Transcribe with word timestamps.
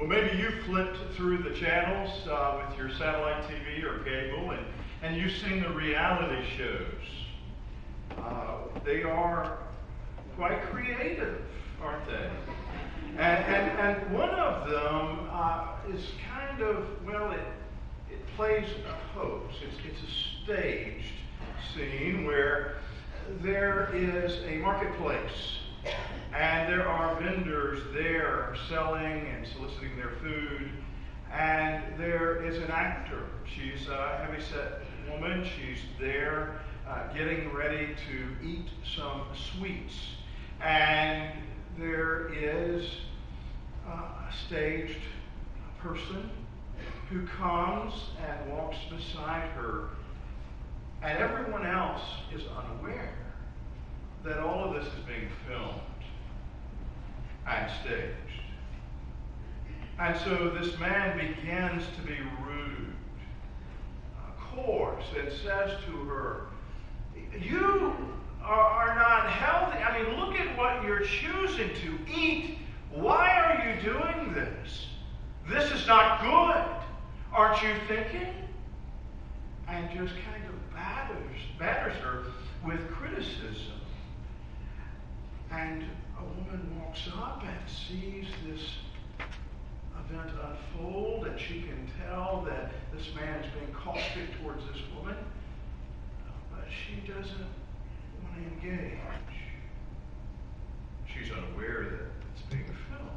Well, 0.00 0.08
maybe 0.08 0.38
you 0.38 0.50
flipped 0.64 0.96
through 1.14 1.42
the 1.42 1.50
channels 1.50 2.26
uh, 2.26 2.62
with 2.66 2.78
your 2.78 2.88
satellite 2.88 3.44
TV 3.44 3.84
or 3.84 3.98
cable 3.98 4.52
and, 4.52 4.64
and 5.02 5.14
you've 5.14 5.36
seen 5.36 5.62
the 5.62 5.68
reality 5.68 6.42
shows. 6.56 8.16
Uh, 8.18 8.60
they 8.82 9.02
are 9.02 9.58
quite 10.36 10.62
creative, 10.70 11.42
aren't 11.82 12.06
they? 12.06 12.30
And, 13.18 13.44
and, 13.44 13.78
and 13.78 14.14
one 14.14 14.30
of 14.30 14.70
them 14.70 15.28
uh, 15.30 15.66
is 15.92 16.06
kind 16.34 16.62
of, 16.62 16.86
well, 17.04 17.32
it, 17.32 17.44
it 18.10 18.26
plays 18.36 18.68
a 18.88 19.18
hoax. 19.18 19.54
It's, 19.62 19.76
it's 19.86 20.00
a 20.00 20.44
staged 20.44 21.12
scene 21.74 22.24
where 22.24 22.78
there 23.42 23.90
is 23.94 24.42
a 24.46 24.56
marketplace 24.56 25.59
and 26.34 26.72
there 26.72 26.88
are 26.88 27.20
vendors 27.20 27.82
there 27.92 28.54
selling 28.68 29.26
and 29.26 29.46
soliciting 29.46 29.96
their 29.96 30.12
food. 30.22 30.70
And 31.32 31.82
there 31.98 32.44
is 32.44 32.58
an 32.58 32.70
actor. 32.70 33.26
She's 33.44 33.88
a 33.88 34.24
heavyset 34.26 34.80
woman. 35.10 35.44
She's 35.44 35.78
there 35.98 36.60
uh, 36.88 37.12
getting 37.14 37.52
ready 37.52 37.94
to 38.08 38.46
eat 38.46 38.66
some 38.96 39.22
sweets. 39.52 39.94
And 40.60 41.32
there 41.78 42.32
is 42.34 42.86
uh, 43.88 43.92
a 43.92 44.32
staged 44.46 44.98
person 45.80 46.30
who 47.08 47.26
comes 47.26 47.94
and 48.26 48.52
walks 48.52 48.76
beside 48.90 49.48
her. 49.50 49.88
And 51.02 51.18
unaware 51.18 51.49
that 54.24 54.38
all 54.38 54.64
of 54.64 54.74
this 54.74 54.86
is 54.92 55.00
being 55.06 55.28
filmed 55.48 55.80
and 57.46 57.70
staged. 57.82 58.14
And 59.98 60.18
so 60.20 60.50
this 60.50 60.78
man 60.78 61.18
begins 61.18 61.84
to 61.96 62.06
be 62.06 62.16
rude, 62.46 62.94
coarse, 64.54 65.04
and 65.18 65.30
says 65.30 65.78
to 65.86 65.92
her, 66.04 66.46
You 67.38 67.94
are 68.42 68.94
not 68.94 69.28
healthy. 69.30 69.78
I 69.78 70.02
mean, 70.02 70.18
look 70.18 70.34
at 70.34 70.56
what 70.56 70.82
you're 70.84 71.00
choosing 71.00 71.70
to 71.82 72.12
eat. 72.12 72.58
Why 72.92 73.30
are 73.30 73.68
you 73.68 73.92
doing 73.92 74.32
this? 74.32 74.86
This 75.48 75.70
is 75.70 75.86
not 75.86 76.20
good. 76.22 76.64
Aren't 77.32 77.62
you 77.62 77.74
thinking? 77.86 78.34
And 79.68 79.88
just 79.90 80.14
kind 80.24 80.44
of 80.46 80.74
batters, 80.74 81.40
batters 81.58 81.96
her 82.02 82.24
with 82.64 82.80
criticism. 82.90 83.79
And 85.52 85.84
a 86.18 86.22
woman 86.22 86.80
walks 86.80 87.08
up 87.16 87.42
and 87.42 87.58
sees 87.68 88.26
this 88.46 88.62
event 89.98 90.30
unfold, 90.30 91.26
and 91.26 91.38
she 91.38 91.62
can 91.62 91.90
tell 92.06 92.44
that 92.46 92.72
this 92.94 93.14
man 93.14 93.42
is 93.42 93.52
being 93.54 93.72
caustic 93.72 94.40
towards 94.40 94.64
this 94.66 94.82
woman, 94.96 95.16
but 96.52 96.64
she 96.70 97.00
doesn't 97.06 97.48
want 98.22 98.36
to 98.36 98.68
engage. 98.68 98.98
She's 101.06 101.32
unaware 101.32 101.84
that 101.90 102.30
it's 102.32 102.42
being 102.48 102.64
filmed. 102.88 103.10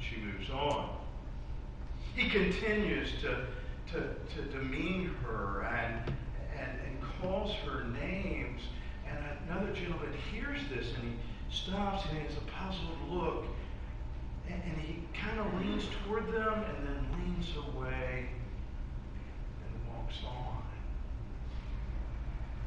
She 0.00 0.16
moves 0.16 0.50
on. 0.50 0.90
He 2.14 2.28
continues 2.28 3.08
to, 3.22 3.46
to, 3.92 4.00
to 4.34 4.42
demean 4.50 5.14
her 5.24 5.62
and, 5.62 6.12
and, 6.58 6.70
and 6.86 6.98
calls 7.20 7.52
her 7.66 7.84
names 7.84 8.60
another 9.48 9.72
gentleman 9.72 10.12
hears 10.32 10.60
this 10.74 10.94
and 10.94 11.04
he 11.04 11.14
stops 11.50 12.04
and 12.08 12.18
he 12.18 12.24
has 12.24 12.36
a 12.36 12.40
puzzled 12.50 12.98
look 13.10 13.44
and, 14.48 14.62
and 14.64 14.80
he 14.80 14.98
kind 15.14 15.38
of 15.38 15.60
leans 15.60 15.84
toward 16.04 16.26
them 16.32 16.64
and 16.64 16.86
then 16.86 17.06
leans 17.18 17.48
away 17.56 18.26
and 19.64 19.94
walks 19.94 20.16
on. 20.26 20.62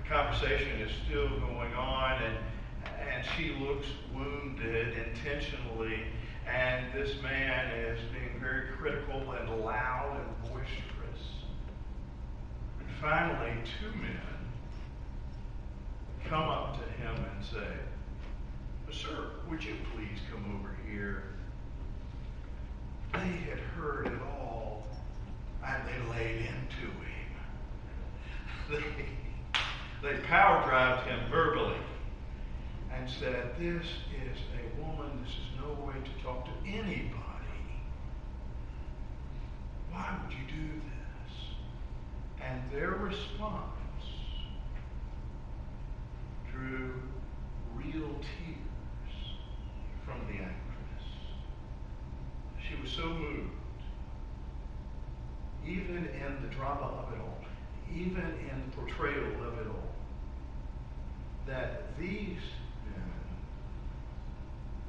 The 0.04 0.10
conversation 0.10 0.80
is 0.82 0.92
still 1.06 1.30
going 1.30 1.74
on 1.74 2.22
and, 2.22 2.38
and 3.10 3.26
she 3.36 3.56
looks 3.56 3.88
wounded 4.14 4.96
intentionally 5.08 6.02
and 6.48 6.86
this 6.94 7.22
man 7.24 7.72
is 7.72 8.00
being 8.12 8.40
very 8.40 8.68
critical 8.78 9.32
and 9.32 9.62
loud 9.62 10.20
and 10.20 10.52
boisterous. 10.52 11.24
And 12.80 12.88
finally, 13.02 13.54
two 13.80 13.90
men 14.00 14.35
come 16.30 16.50
up 16.50 16.78
to 16.80 16.92
him 17.02 17.16
and 17.16 17.46
say, 17.46 17.68
Sir, 18.92 19.32
would 19.50 19.64
you 19.64 19.76
please 19.94 20.20
come 20.32 20.60
over 20.60 20.76
here? 20.90 21.24
They 23.14 23.50
had 23.50 23.60
heard 23.60 24.08
it 24.08 24.22
all 24.22 24.88
and 25.66 25.84
they 25.88 26.10
laid 26.12 26.38
into 26.38 26.88
him. 26.88 27.04
They, 30.02 30.10
they 30.10 30.18
power 30.22 30.68
drived 30.68 31.08
him 31.08 31.20
verbally 31.30 31.78
and 32.92 33.08
said, 33.08 33.52
This 33.60 33.86
is 33.86 34.38
a 34.54 34.82
woman, 34.82 35.24
this 35.24 35.34
is 35.34 35.60
no 35.60 35.86
way 35.86 35.94
to 35.94 36.24
talk 36.24 36.46
to 36.46 36.52
anybody. 36.68 37.06
Why 39.92 40.18
would 40.24 40.34
you 40.34 40.46
do 40.48 40.74
this? 40.74 41.36
And 42.42 42.62
their 42.72 42.92
response 42.92 43.75
drew 46.56 47.02
real 47.76 48.10
tears 48.22 49.16
from 50.06 50.20
the 50.28 50.44
actress. 50.44 51.06
She 52.68 52.82
was 52.82 52.92
so 52.92 53.08
moved, 53.08 53.52
even 55.66 56.08
in 56.08 56.42
the 56.42 56.56
drama 56.56 56.86
of 56.86 57.14
it 57.14 57.20
all, 57.20 57.40
even 57.94 58.24
in 58.24 58.64
the 58.66 58.76
portrayal 58.76 59.44
of 59.46 59.60
it 59.60 59.68
all, 59.68 59.94
that 61.48 61.98
these 62.00 62.40
men 62.86 63.12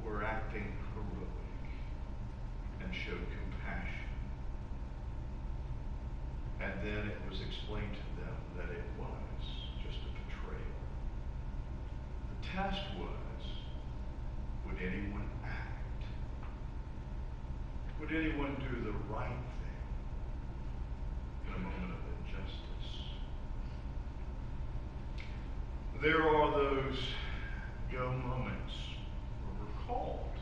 were 0.04 0.22
acting 0.22 0.72
heroic 0.94 1.28
and 2.82 2.94
showed 2.94 3.26
compassion. 3.40 4.08
And 6.60 6.72
then 6.82 7.10
it 7.10 7.18
was 7.28 7.40
explained 7.40 7.92
to 7.92 8.22
them 8.22 8.36
that 8.56 8.72
it 8.72 8.84
test 12.56 12.80
was, 12.98 13.42
would 14.64 14.80
anyone 14.80 15.28
act? 15.44 16.04
Would 18.00 18.10
anyone 18.10 18.56
do 18.58 18.82
the 18.82 18.92
right 19.14 19.28
thing 19.28 19.84
in 21.48 21.54
a 21.54 21.58
moment 21.58 21.92
of 21.92 22.00
injustice? 22.24 22.88
There 26.00 26.22
are 26.22 26.50
those 26.50 26.96
go 27.92 28.10
moments 28.10 28.72
where 29.42 29.54
we're 29.60 29.86
called 29.86 30.32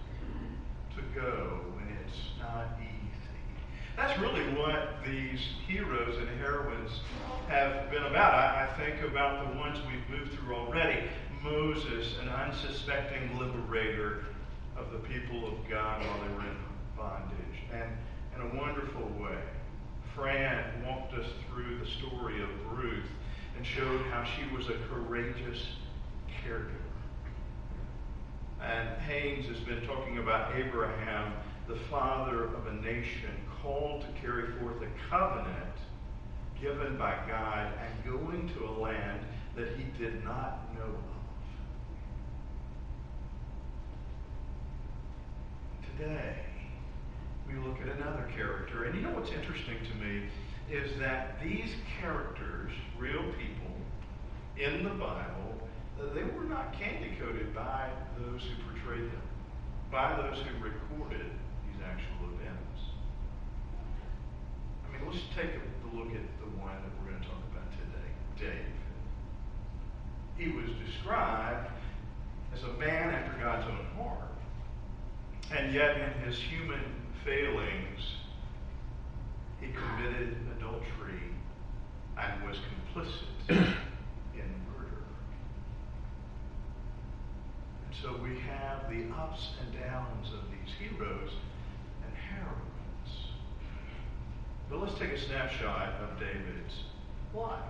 to 0.94 1.20
go 1.20 1.62
when 1.74 1.88
it's 1.96 2.18
not 2.38 2.78
easy. 2.80 3.42
That's 3.96 4.16
really 4.20 4.44
what 4.54 5.04
these 5.04 5.40
heroes 5.66 6.16
and 6.16 6.28
heroines 6.38 6.92
have 7.48 7.90
been 7.90 8.04
about. 8.04 8.34
I, 8.34 8.68
I 8.68 8.78
think 8.78 9.02
about 9.10 9.52
the 9.52 9.58
ones 9.58 9.78
we've 9.88 10.16
moved 10.16 10.38
through 10.38 10.54
already. 10.54 11.08
Moses, 11.44 12.14
an 12.22 12.30
unsuspecting 12.30 13.38
liberator 13.38 14.24
of 14.78 14.90
the 14.92 14.98
people 15.00 15.46
of 15.46 15.52
God 15.68 16.00
while 16.00 16.18
they 16.26 16.34
were 16.34 16.40
in 16.40 16.56
bondage. 16.96 17.58
And 17.70 17.90
in 18.34 18.50
a 18.50 18.60
wonderful 18.60 19.02
way, 19.22 19.38
Fran 20.14 20.64
walked 20.86 21.12
us 21.12 21.26
through 21.46 21.78
the 21.78 21.86
story 21.86 22.42
of 22.42 22.48
Ruth 22.72 23.04
and 23.58 23.66
showed 23.66 24.00
how 24.06 24.24
she 24.24 24.56
was 24.56 24.68
a 24.68 24.78
courageous 24.88 25.66
caregiver. 26.42 26.70
And 28.62 28.98
Haynes 29.02 29.46
has 29.46 29.60
been 29.60 29.86
talking 29.86 30.16
about 30.18 30.56
Abraham, 30.56 31.34
the 31.68 31.76
father 31.90 32.44
of 32.44 32.66
a 32.68 32.72
nation, 32.72 33.30
called 33.62 34.00
to 34.00 34.20
carry 34.22 34.50
forth 34.58 34.80
a 34.80 35.10
covenant 35.10 35.76
given 36.58 36.96
by 36.96 37.14
God 37.28 37.70
and 37.84 38.20
going 38.20 38.50
to 38.56 38.64
a 38.66 38.72
land 38.80 39.20
that 39.56 39.68
he 39.76 39.84
did 40.02 40.24
not 40.24 40.74
know 40.74 40.84
of. 40.84 41.23
Today, 45.98 46.36
we 47.46 47.54
look 47.60 47.78
at 47.80 47.88
another 47.96 48.28
character. 48.34 48.84
And 48.84 48.94
you 48.94 49.02
know 49.02 49.14
what's 49.14 49.30
interesting 49.30 49.76
to 49.78 49.94
me 50.04 50.26
is 50.70 50.98
that 50.98 51.36
these 51.42 51.70
characters, 52.00 52.72
real 52.98 53.22
people 53.38 53.74
in 54.56 54.84
the 54.84 54.90
Bible, 54.90 55.54
uh, 56.00 56.12
they 56.14 56.24
were 56.24 56.44
not 56.44 56.72
candy 56.72 57.16
coated 57.20 57.54
by 57.54 57.90
those 58.18 58.42
who 58.42 58.54
portrayed 58.70 59.10
them, 59.10 59.22
by 59.92 60.16
those 60.16 60.42
who 60.42 60.64
recorded 60.64 61.30
these 61.66 61.80
actual 61.84 62.26
events. 62.34 62.80
I 64.82 64.96
mean, 64.96 65.06
let's 65.06 65.22
take 65.36 65.54
a 65.54 65.96
look 65.96 66.10
at 66.10 66.26
the 66.40 66.50
one 66.58 66.74
that 66.74 66.90
we're 66.98 67.10
going 67.10 67.22
to 67.22 67.28
talk 67.28 67.42
about 67.52 67.70
today, 67.78 68.10
David. 68.38 68.72
He 70.36 70.50
was 70.50 70.70
described 70.86 71.70
as 72.52 72.62
a 72.64 72.72
man 72.78 73.14
after 73.14 73.38
God's 73.38 73.66
own 73.70 73.86
heart. 73.96 74.33
And 75.52 75.72
yet, 75.72 75.96
in 75.96 76.26
his 76.26 76.38
human 76.38 76.80
failings, 77.24 78.00
he 79.60 79.68
committed 79.72 80.36
adultery 80.56 81.22
and 82.18 82.48
was 82.48 82.58
complicit 82.58 83.26
in 83.48 84.50
murder. 84.72 85.04
And 87.86 87.94
so 88.02 88.16
we 88.22 88.38
have 88.40 88.90
the 88.90 89.14
ups 89.16 89.50
and 89.60 89.80
downs 89.80 90.28
of 90.32 90.44
these 90.50 90.74
heroes 90.78 91.30
and 92.04 92.14
heroines. 92.14 93.28
But 94.70 94.80
let's 94.80 94.98
take 94.98 95.12
a 95.12 95.20
snapshot 95.20 95.94
of 96.02 96.18
David's 96.18 96.84
life. 97.34 97.60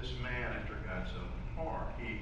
This 0.00 0.12
man 0.22 0.52
after 0.60 0.74
God's 0.86 1.10
own 1.16 1.64
heart. 1.64 1.88
He 1.98 2.20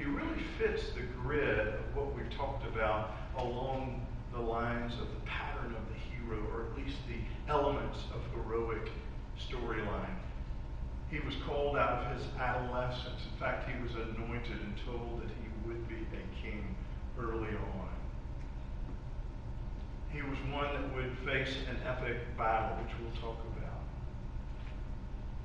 he 0.00 0.06
really 0.06 0.42
fits 0.58 0.92
the 0.94 1.02
grid 1.22 1.58
of 1.58 1.94
what 1.94 2.16
we've 2.16 2.30
talked 2.34 2.66
about 2.66 3.10
along 3.36 4.00
the 4.32 4.40
lines 4.40 4.94
of 4.94 5.10
the 5.10 5.20
pattern 5.26 5.74
of 5.76 5.82
the 5.92 6.00
hero, 6.08 6.40
or 6.54 6.70
at 6.70 6.76
least 6.76 6.96
the 7.06 7.52
elements 7.52 7.98
of 8.14 8.22
heroic 8.32 8.90
storyline. 9.38 10.16
He 11.10 11.20
was 11.20 11.34
called 11.46 11.76
out 11.76 12.04
of 12.04 12.16
his 12.16 12.26
adolescence. 12.38 13.20
In 13.30 13.38
fact, 13.38 13.68
he 13.68 13.82
was 13.82 13.92
anointed 13.92 14.58
and 14.62 14.74
told 14.86 15.20
that 15.20 15.28
he 15.28 15.68
would 15.68 15.86
be 15.86 15.96
a 15.96 16.42
king 16.42 16.74
early 17.18 17.48
on. 17.48 17.88
He 20.08 20.22
was 20.22 20.38
one 20.50 20.72
that 20.72 20.94
would 20.94 21.14
face 21.26 21.56
an 21.68 21.76
epic 21.86 22.16
battle, 22.38 22.78
which 22.78 22.94
we'll 23.02 23.20
talk 23.20 23.38
about. 23.58 23.80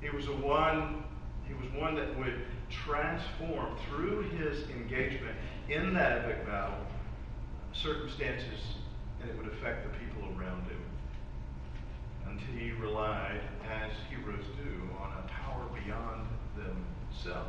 He 0.00 0.08
was 0.08 0.28
a 0.28 0.36
one 0.36 1.04
he 1.48 1.54
was 1.54 1.72
one 1.74 1.94
that 1.94 2.18
would 2.18 2.42
transform 2.70 3.76
through 3.88 4.22
his 4.30 4.68
engagement 4.70 5.36
in 5.68 5.94
that 5.94 6.18
epic 6.18 6.46
battle 6.46 6.78
circumstances 7.72 8.76
and 9.20 9.30
it 9.30 9.36
would 9.36 9.52
affect 9.52 9.84
the 9.84 9.98
people 9.98 10.22
around 10.36 10.62
him. 10.64 10.82
Until 12.26 12.54
he 12.58 12.72
relied, 12.72 13.40
as 13.70 13.92
heroes 14.10 14.44
do, 14.56 14.90
on 15.00 15.12
a 15.12 15.28
power 15.28 15.64
beyond 15.84 16.26
themselves. 16.56 17.46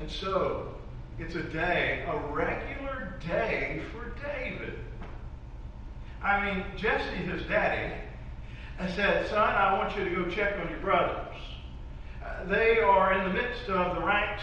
And 0.00 0.10
so, 0.10 0.74
it's 1.18 1.34
a 1.34 1.42
day, 1.42 2.04
a 2.08 2.32
regular 2.32 3.14
day 3.26 3.80
for 3.92 4.12
David. 4.20 4.78
I 6.22 6.44
mean, 6.44 6.64
Jesse, 6.76 7.16
his 7.16 7.42
daddy, 7.46 7.94
said, 8.94 9.28
Son, 9.28 9.38
I 9.38 9.78
want 9.78 9.96
you 9.96 10.04
to 10.04 10.10
go 10.10 10.30
check 10.30 10.58
on 10.58 10.68
your 10.68 10.80
brothers 10.80 11.23
they 12.48 12.78
are 12.78 13.12
in 13.14 13.24
the 13.24 13.34
midst 13.34 13.68
of 13.68 13.96
the 13.96 14.02
ranks 14.02 14.42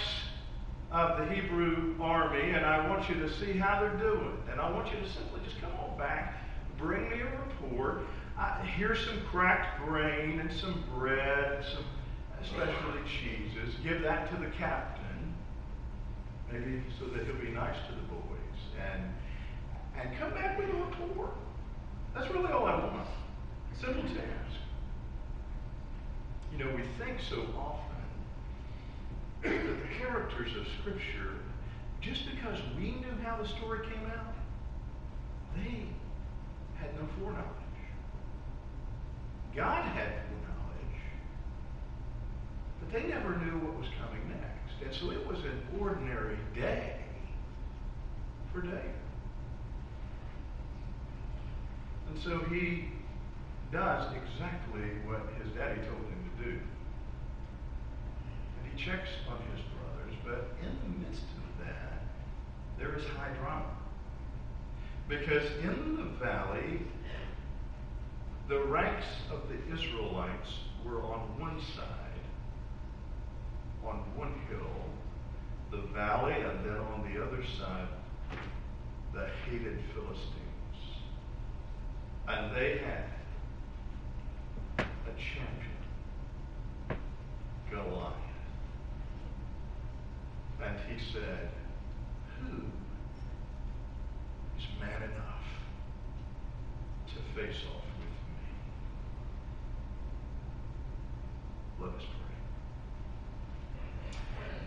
of 0.91 1.19
the 1.19 1.33
Hebrew 1.33 1.95
army, 2.01 2.51
and 2.51 2.65
I 2.65 2.87
want 2.89 3.07
you 3.09 3.15
to 3.15 3.31
see 3.39 3.53
how 3.53 3.79
they're 3.79 3.97
doing. 3.97 4.37
And 4.51 4.59
I 4.59 4.69
want 4.71 4.91
you 4.91 4.99
to 4.99 5.09
simply 5.09 5.39
just 5.45 5.59
come 5.61 5.71
on 5.79 5.97
back, 5.97 6.43
bring 6.77 7.09
me 7.09 7.21
a 7.21 7.25
report. 7.25 8.01
I, 8.37 8.61
here's 8.75 9.05
some 9.05 9.21
cracked 9.29 9.85
grain 9.85 10.39
and 10.39 10.51
some 10.51 10.83
bread 10.97 11.53
and 11.53 11.65
some 11.65 11.85
especially 12.43 13.01
cheeses. 13.05 13.75
Give 13.83 14.01
that 14.01 14.29
to 14.31 14.37
the 14.37 14.49
captain, 14.57 15.33
maybe 16.51 16.81
so 16.99 17.05
that 17.05 17.25
he'll 17.25 17.35
be 17.35 17.51
nice 17.51 17.77
to 17.87 17.95
the 17.95 18.07
boys, 18.07 18.59
and 18.93 19.03
and 19.99 20.17
come 20.17 20.31
back 20.31 20.57
with 20.57 20.69
a 20.69 20.73
report. 20.73 21.35
That's 22.15 22.29
really 22.33 22.51
all 22.51 22.65
I 22.65 22.75
want. 22.79 23.07
Simple 23.79 24.03
task. 24.03 24.57
You 26.51 26.65
know, 26.65 26.75
we 26.75 26.83
think 27.03 27.19
so 27.29 27.45
often 27.55 27.90
the 29.41 29.75
characters 29.97 30.55
of 30.55 30.67
Scripture, 30.79 31.39
just 31.99 32.25
because 32.29 32.59
we 32.77 32.91
knew 32.91 33.15
how 33.23 33.41
the 33.41 33.47
story 33.47 33.79
came 33.87 34.05
out, 34.07 34.33
they 35.55 35.85
had 36.79 36.93
no 36.95 37.07
foreknowledge. 37.19 37.47
God 39.55 39.83
had 39.83 40.13
foreknowledge, 40.29 41.01
but 42.79 42.91
they 42.93 43.07
never 43.07 43.37
knew 43.37 43.59
what 43.65 43.77
was 43.77 43.87
coming 43.99 44.27
next. 44.29 44.83
And 44.83 44.93
so 44.95 45.11
it 45.11 45.25
was 45.27 45.39
an 45.39 45.61
ordinary 45.79 46.37
day 46.55 46.95
for 48.53 48.61
David. 48.61 48.95
And 52.09 52.21
so 52.21 52.39
he 52.49 52.89
does 53.71 54.11
exactly 54.13 54.89
what 55.05 55.21
his 55.41 55.53
daddy 55.53 55.79
told 55.81 56.01
him 56.01 56.29
to 56.37 56.43
do 56.43 56.59
checks 58.85 59.09
on 59.29 59.37
his 59.53 59.63
brothers, 59.77 60.15
but 60.25 60.49
in 60.65 60.75
the 60.83 61.05
midst 61.05 61.21
of 61.21 61.65
that, 61.65 62.01
there 62.79 62.95
is 62.95 63.05
high 63.17 63.33
drama. 63.39 63.77
Because 65.07 65.51
in 65.61 65.97
the 65.97 66.25
valley, 66.25 66.81
the 68.47 68.59
ranks 68.65 69.05
of 69.31 69.41
the 69.49 69.75
Israelites 69.75 70.49
were 70.85 71.01
on 71.03 71.19
one 71.39 71.59
side, 71.75 72.21
on 73.85 73.97
one 74.15 74.33
hill, 74.49 74.85
the 75.69 75.87
valley, 75.93 76.33
and 76.33 76.65
then 76.65 76.77
on 76.77 77.13
the 77.13 77.23
other 77.23 77.43
side, 77.59 77.87
the 79.13 79.27
hated 79.45 79.79
Philistines. 79.93 80.35
And 82.27 82.55
they 82.55 82.79
had 82.79 83.05
a 84.79 85.13
champion, 85.17 85.81
Goliath. 87.69 88.30
And 90.63 90.77
he 90.87 90.97
said, 91.11 91.49
Who 92.39 92.55
is 94.57 94.65
man 94.79 95.03
enough 95.03 95.45
to 97.07 97.15
face 97.35 97.61
off 97.67 97.85
with 97.99 98.15
me? 98.29 98.41
Let 101.79 101.93
us 101.95 102.03
pray. 102.03 102.11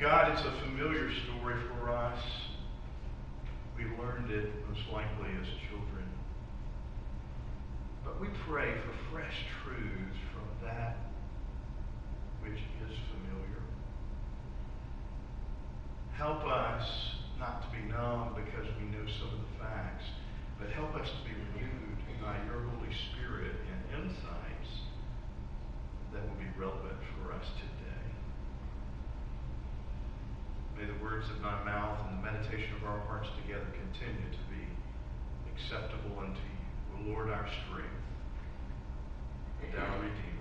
God, 0.00 0.32
it's 0.32 0.44
a 0.44 0.50
familiar 0.66 1.10
story 1.24 1.56
for 1.68 1.90
us. 1.90 2.20
We 3.76 3.84
learned 3.84 4.30
it 4.30 4.50
most 4.68 4.88
likely 4.92 5.30
as 5.40 5.46
children. 5.68 6.08
But 8.04 8.20
we 8.20 8.28
pray 8.48 8.74
for 8.84 8.92
fresh 9.12 9.34
truths 9.62 10.18
from 10.32 10.48
that 10.68 10.96
which 12.42 12.58
is 12.58 12.94
familiar. 13.10 13.53
Help 16.16 16.46
us 16.46 16.86
not 17.38 17.62
to 17.62 17.68
be 17.74 17.82
numb 17.90 18.34
because 18.38 18.66
we 18.78 18.86
know 18.86 19.04
some 19.18 19.34
of 19.34 19.40
the 19.42 19.54
facts, 19.58 20.04
but 20.58 20.70
help 20.70 20.94
us 20.94 21.08
to 21.10 21.20
be 21.26 21.34
renewed 21.34 21.98
by 22.22 22.38
your 22.46 22.64
Holy 22.70 22.94
Spirit 23.12 23.52
and 23.68 24.00
insights 24.00 24.70
that 26.12 26.22
will 26.22 26.38
be 26.38 26.48
relevant 26.56 26.96
for 27.18 27.32
us 27.34 27.44
today. 27.58 28.06
May 30.78 30.86
the 30.86 31.02
words 31.02 31.28
of 31.28 31.40
my 31.42 31.62
mouth 31.64 32.06
and 32.08 32.18
the 32.18 32.22
meditation 32.22 32.72
of 32.80 32.88
our 32.88 33.00
hearts 33.00 33.28
together 33.42 33.66
continue 33.74 34.30
to 34.30 34.44
be 34.48 34.64
acceptable 35.52 36.16
unto 36.18 36.40
you. 36.40 36.62
O 36.94 37.10
Lord, 37.10 37.28
our 37.28 37.46
strength 37.66 38.06
and 39.66 39.74
our 39.76 39.98
Redeemer. 39.98 40.33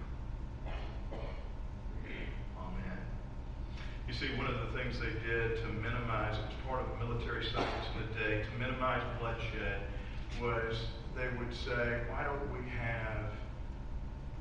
You 4.07 4.13
see, 4.13 4.35
one 4.35 4.47
of 4.47 4.55
the 4.59 4.77
things 4.77 4.99
they 4.99 5.13
did 5.25 5.57
to 5.61 5.67
minimize, 5.67 6.37
it 6.37 6.45
was 6.45 6.55
part 6.67 6.81
of 6.81 6.87
the 6.91 7.05
military 7.05 7.45
science 7.45 7.87
in 7.95 8.07
the 8.07 8.19
day, 8.19 8.43
to 8.43 8.59
minimize 8.59 9.01
bloodshed, 9.19 9.81
was 10.41 10.77
they 11.15 11.29
would 11.37 11.55
say, 11.55 12.01
why 12.09 12.23
don't 12.23 12.51
we 12.51 12.67
have 12.69 13.31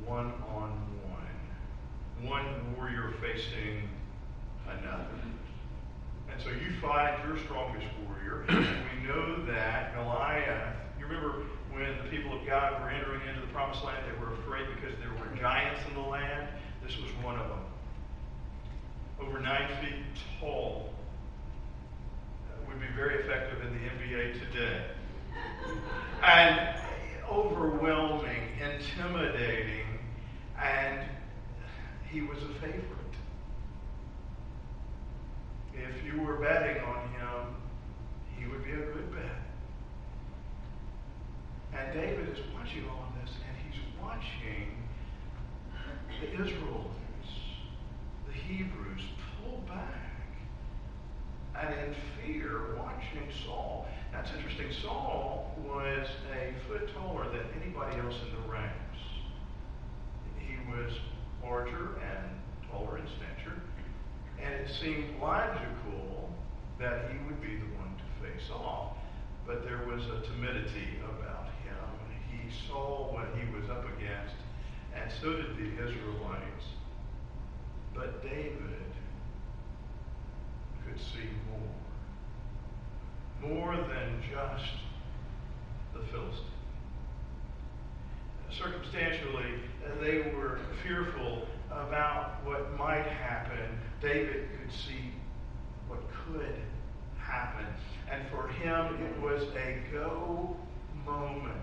one 0.05 0.33
on 0.49 0.71
one? 1.07 2.29
One 2.29 2.75
warrior 2.77 3.15
facing 3.21 3.89
another. 4.67 5.07
And 6.33 6.43
so 6.43 6.51
you 6.51 6.73
fight 6.81 7.19
your 7.27 7.39
strongest 7.39 7.87
warrior. 8.07 8.45
we 8.49 9.09
know 9.09 9.45
that 9.47 9.95
Goliath, 9.95 10.75
you 10.99 11.07
remember 11.07 11.45
when 11.71 11.97
the 12.03 12.11
people 12.11 12.39
of 12.39 12.45
God 12.47 12.83
were 12.83 12.91
entering 12.91 13.21
into 13.29 13.41
the 13.41 13.53
promised 13.53 13.85
land, 13.85 14.05
they 14.11 14.19
were 14.19 14.33
afraid 14.35 14.67
because 14.75 14.99
there 14.99 15.13
were 15.13 15.37
giants 15.37 15.81
in 15.89 15.95
the 15.95 16.09
land. 16.09 16.49
This 16.85 16.97
was 16.99 17.11
one 17.23 17.32
of 17.32 17.32
them 17.32 17.32
over 17.32 17.32
nine 19.53 19.69
feet 19.83 20.03
tall, 20.41 20.89
would 22.67 22.81
be 22.81 22.87
very 22.97 23.17
effective 23.17 23.61
in 23.67 23.73
the 23.75 23.81
NBA 23.81 24.33
today. 24.51 24.85
And 26.23 26.79
overwhelming, 27.31 28.49
intimidating, 28.63 29.85
and 30.59 31.01
he 32.11 32.23
was 32.23 32.39
a 32.39 32.61
favorite. 32.61 33.15
If 35.75 36.03
you 36.07 36.23
were 36.23 36.37
betting 36.37 36.83
on 36.85 37.09
him, 37.09 37.55
he 38.39 38.47
would 38.47 38.65
be 38.65 38.73
a 38.73 38.77
good 38.77 39.13
bet. 39.13 39.43
And 41.79 41.93
David 41.93 42.29
is 42.31 42.39
watching 42.57 42.89
all 42.89 43.05
of 43.09 43.23
this, 43.23 43.35
and 43.47 43.57
he's 43.71 43.83
watching 44.01 44.79
the 46.21 46.33
Israelites, 46.43 46.93
the 48.27 48.33
Hebrews, 48.33 49.03
back 49.75 50.03
and 51.61 51.75
in 51.75 51.95
fear 52.21 52.77
watching 52.77 53.29
Saul. 53.45 53.87
That's 54.13 54.31
interesting. 54.37 54.67
Saul 54.83 55.55
was 55.65 56.09
a 56.35 56.53
foot 56.69 56.93
taller 56.95 57.29
than 57.31 57.47
anybody 57.61 57.97
else 57.99 58.15
in 58.27 58.43
the 58.43 58.53
ranks. 58.53 58.99
He 60.39 60.57
was 60.71 60.93
larger 61.43 61.97
and 62.01 62.29
taller 62.71 62.99
in 62.99 63.07
stature, 63.07 63.61
and 64.43 64.55
it 64.55 64.69
seemed 64.81 65.21
logical 65.21 66.31
that 66.79 67.11
he 67.11 67.19
would 67.27 67.41
be 67.41 67.57
the 67.57 67.71
one 67.79 67.95
to 67.97 68.27
face 68.27 68.51
off. 68.51 68.97
But 69.47 69.65
there 69.65 69.85
was 69.87 70.03
a 70.07 70.21
timidity 70.27 70.99
about 71.05 71.47
him. 71.65 71.89
He 72.31 72.51
saw 72.69 73.13
what 73.13 73.29
he 73.37 73.45
was 73.55 73.69
up 73.71 73.85
against, 73.97 74.35
and 74.95 75.11
so 75.21 75.33
did 75.33 75.57
the 75.57 75.85
Israelites. 75.85 76.65
But 77.95 78.23
David 78.23 78.92
could 80.93 81.01
see 81.01 81.29
more. 81.51 81.75
More 83.51 83.77
than 83.77 84.23
just 84.31 84.73
the 85.95 86.01
Philistine. 86.11 86.47
Circumstantially, 88.51 89.55
they 90.01 90.33
were 90.37 90.59
fearful 90.83 91.47
about 91.71 92.45
what 92.45 92.77
might 92.79 93.07
happen. 93.07 93.79
David 94.03 94.49
could 94.51 94.73
see 94.73 95.13
what 95.89 96.01
could 96.27 96.57
happen. 97.19 97.65
And 98.11 98.23
for 98.31 98.49
him, 98.49 98.99
it 99.03 99.19
was 99.23 99.45
a 99.57 99.79
go 99.91 100.55
moment. 101.07 101.57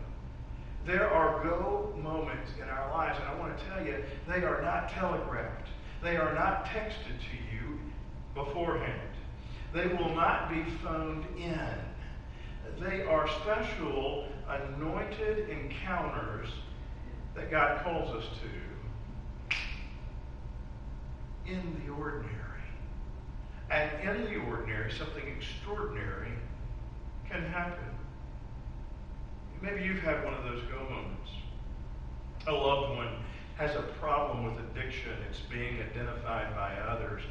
There 0.87 1.07
are 1.09 1.43
go 1.43 1.93
moments 2.01 2.51
in 2.61 2.67
our 2.67 2.91
lives, 2.91 3.19
and 3.19 3.27
I 3.27 3.35
want 3.39 3.57
to 3.57 3.65
tell 3.65 3.85
you, 3.85 4.03
they 4.27 4.43
are 4.43 4.61
not 4.63 4.89
telegraphed. 4.89 5.67
They 6.01 6.17
are 6.17 6.33
not 6.33 6.65
texted 6.65 7.19
to 7.19 7.37
you 7.53 7.79
beforehand. 8.33 9.08
They 9.73 9.87
will 9.87 10.15
not 10.15 10.49
be 10.49 10.63
phoned 10.83 11.25
in. 11.37 11.59
They 12.79 13.03
are 13.03 13.27
special, 13.41 14.27
anointed 14.47 15.49
encounters 15.49 16.49
that 17.35 17.51
God 17.51 17.83
calls 17.83 18.15
us 18.15 18.25
to 18.41 18.49
in 21.51 21.81
the 21.83 21.91
ordinary. 21.93 22.35
And 23.69 23.91
in 24.01 24.23
the 24.25 24.39
ordinary, 24.47 24.91
something 24.91 25.23
extraordinary 25.27 26.31
can 27.29 27.43
happen. 27.43 27.83
Maybe 29.61 29.83
you've 29.83 30.01
had 30.01 30.23
one 30.23 30.33
of 30.33 30.43
those 30.43 30.63
go 30.63 30.81
moments. 30.89 31.29
A 32.47 32.51
loved 32.51 32.95
one 32.95 33.23
has 33.57 33.75
a 33.75 33.83
problem 33.99 34.45
with 34.45 34.63
addiction. 34.65 35.11
It's 35.29 35.41
being 35.41 35.81
identified 35.81 36.55
by 36.55 36.73
others. 36.79 37.21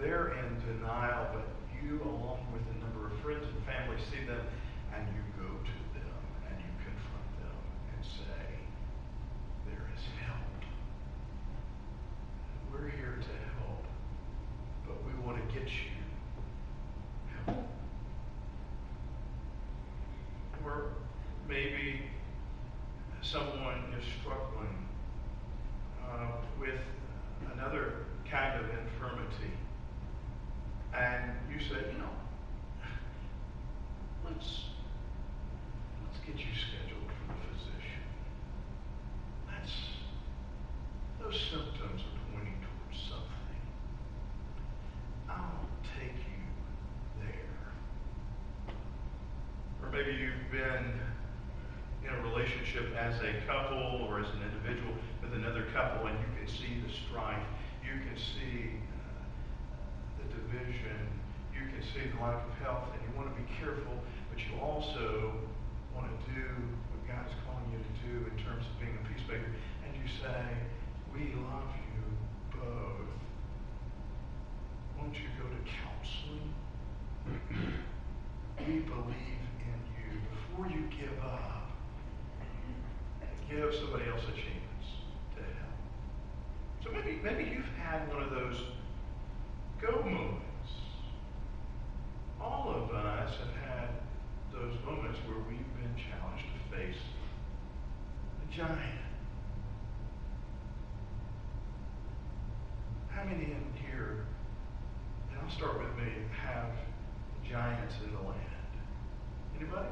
They're 0.00 0.32
in 0.32 0.60
denial, 0.60 1.26
but 1.32 1.46
you, 1.84 2.00
along 2.02 2.46
with 2.52 2.62
a 2.74 2.78
number 2.84 3.06
of 3.06 3.20
friends 3.20 3.44
and 3.44 3.64
family, 3.64 3.96
see 4.10 4.24
them 4.26 4.40
and 4.94 5.06
you 5.14 5.22
go 5.36 5.48
to 5.48 5.78
them 5.94 6.18
and 6.48 6.58
you 6.58 6.72
confront 6.82 7.30
them 7.40 7.58
and 7.94 8.04
say, 8.04 8.44
There 9.66 9.86
is 9.94 10.02
help. 10.24 10.38
We're 12.72 12.90
here 12.90 13.18
to 13.20 13.34
help, 13.60 13.84
but 14.86 14.96
we 15.04 15.12
want 15.24 15.38
to 15.38 15.54
get 15.54 15.68
you 15.68 15.94
help. 17.46 17.64
Or 20.64 20.90
maybe 21.48 22.02
someone 23.22 23.94
is 23.98 24.04
struggling 24.20 24.88
uh, 26.02 26.28
with 26.58 26.80
another 27.54 28.06
kind 28.30 28.58
of 28.60 28.66
infirmity. 28.70 29.52
And 30.94 31.38
you 31.58 31.64
said, 31.66 31.86
you 31.92 31.98
know, 31.98 32.14
let's 34.24 34.70
let's 36.04 36.18
get 36.24 36.36
you 36.38 36.54
scheduled 36.54 37.10
for 37.10 37.34
the 37.34 37.38
physician. 37.50 38.06
That's 39.50 39.74
those 41.18 41.34
symptoms 41.50 42.02
are 42.06 42.18
pointing 42.30 42.62
towards 42.62 43.02
something. 43.10 43.62
I'll 45.28 45.66
take 45.98 46.14
you 46.14 46.46
there. 47.26 47.74
Or 49.82 49.90
maybe 49.90 50.14
you've 50.14 50.52
been 50.52 50.94
in 52.06 52.14
a 52.14 52.22
relationship 52.22 52.94
as 52.94 53.18
a 53.22 53.34
couple 53.50 54.06
or 54.06 54.20
as 54.20 54.30
an 54.30 54.46
individual 54.46 54.94
with 55.22 55.34
another 55.34 55.66
couple, 55.74 56.06
and 56.06 56.18
you 56.20 56.38
can 56.38 56.46
see 56.46 56.78
the 56.86 56.92
strife, 57.10 57.42
you 57.82 57.98
can 58.06 58.16
see 58.16 58.78
uh, 58.94 60.22
the 60.22 60.24
division, 60.38 61.18
see 61.94 62.08
the 62.08 62.20
life 62.20 62.40
of 62.42 62.54
health, 62.60 62.92
and 62.92 63.00
you 63.02 63.10
want 63.16 63.32
to 63.32 63.36
be 63.36 63.46
careful, 63.60 63.96
but 64.28 64.38
you 64.38 64.52
also 64.60 65.32
want 65.94 66.08
to 66.08 66.18
do 66.32 66.44
what 66.92 67.00
God 67.08 67.24
is 67.24 67.34
calling 67.44 67.64
you 67.72 67.80
to 67.80 67.94
do 68.04 68.14
in 68.28 68.36
terms 68.36 68.64
of 68.68 68.74
being 68.76 68.96
a 68.96 69.04
peacemaker, 69.08 69.52
and 69.84 69.90
you 69.96 70.06
say, 70.08 70.40
we 71.12 71.32
love 71.40 71.72
you 71.74 72.02
both. 72.52 73.16
Won't 74.98 75.14
you 75.14 75.28
go 75.40 75.48
to 75.48 75.60
counseling? 75.64 76.54
we 78.66 78.80
believe 78.84 79.42
in 79.64 79.80
you. 79.96 80.20
Before 80.28 80.66
you 80.68 80.84
give 80.92 81.16
up, 81.22 81.70
give 83.48 83.74
somebody 83.74 84.04
else 84.10 84.22
a 84.28 84.32
chance 84.36 84.84
to 85.34 85.40
help. 85.40 85.78
So 86.84 86.90
maybe, 86.92 87.18
maybe 87.22 87.50
you've 87.50 87.72
had 87.80 88.08
one 88.08 88.22
of 88.22 88.30
those 88.30 88.56
go 89.80 90.02
moments. 90.02 90.44
All 92.40 92.70
of 92.70 92.94
us 92.94 93.32
have 93.38 93.54
had 93.64 93.88
those 94.52 94.74
moments 94.84 95.18
where 95.26 95.38
we've 95.48 95.72
been 95.80 95.94
challenged 95.96 96.44
to 96.44 96.76
face 96.76 97.02
a 98.58 98.66
giant. 98.66 98.80
How 103.08 103.24
many 103.24 103.44
in 103.44 103.64
here, 103.80 104.26
and 105.30 105.38
I'll 105.40 105.50
start 105.50 105.78
with 105.78 105.96
me, 105.96 106.12
have 106.44 106.70
giants 107.48 107.94
in 108.04 108.12
the 108.12 108.20
land? 108.20 108.38
Anybody? 109.58 109.88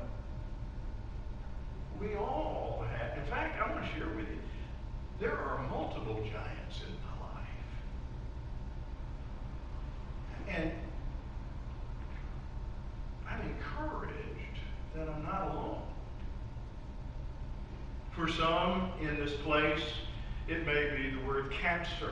We 2.00 2.14
all 2.16 2.84
have. 2.90 3.18
In 3.18 3.30
fact, 3.30 3.60
I 3.60 3.72
want 3.72 3.84
to 3.84 3.90
share 3.98 4.08
with 4.08 4.28
you, 4.28 4.38
there 5.18 5.36
are 5.36 5.66
multiple 5.68 6.16
giants 6.16 6.82
in 6.86 6.94
my 7.02 7.14
life. 7.26 7.48
And 10.48 10.72
I'm 13.28 13.40
encouraged 13.40 14.12
that 14.94 15.08
I'm 15.08 15.22
not 15.24 15.50
alone. 15.50 15.82
For 18.26 18.32
some 18.32 18.90
in 19.00 19.14
this 19.24 19.34
place, 19.44 19.84
it 20.48 20.66
may 20.66 20.96
be 20.96 21.10
the 21.10 21.24
word 21.24 21.52
cancer. 21.62 22.10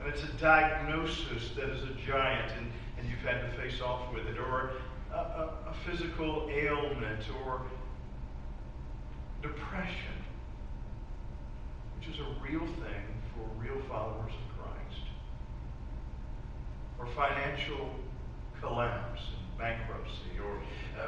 And 0.00 0.08
it's 0.08 0.22
a 0.22 0.32
diagnosis 0.40 1.50
that 1.56 1.68
is 1.68 1.82
a 1.82 1.92
giant, 2.06 2.50
and, 2.56 2.72
and 2.96 3.06
you've 3.06 3.20
had 3.20 3.42
to 3.42 3.60
face 3.60 3.82
off 3.82 4.10
with 4.14 4.26
it, 4.26 4.38
or 4.38 4.70
a, 5.12 5.14
a, 5.14 5.54
a 5.66 5.74
physical 5.84 6.48
ailment, 6.50 7.22
or 7.44 7.66
depression, 9.42 10.16
which 11.98 12.08
is 12.08 12.20
a 12.20 12.34
real 12.42 12.66
thing 12.66 13.04
for 13.34 13.46
real 13.60 13.78
followers 13.90 14.32
of 14.32 14.64
Christ, 14.64 15.04
or 16.98 17.06
financial 17.08 17.90
collapse 18.58 19.20
and 19.36 19.58
bankruptcy, 19.58 20.38
or, 20.42 20.62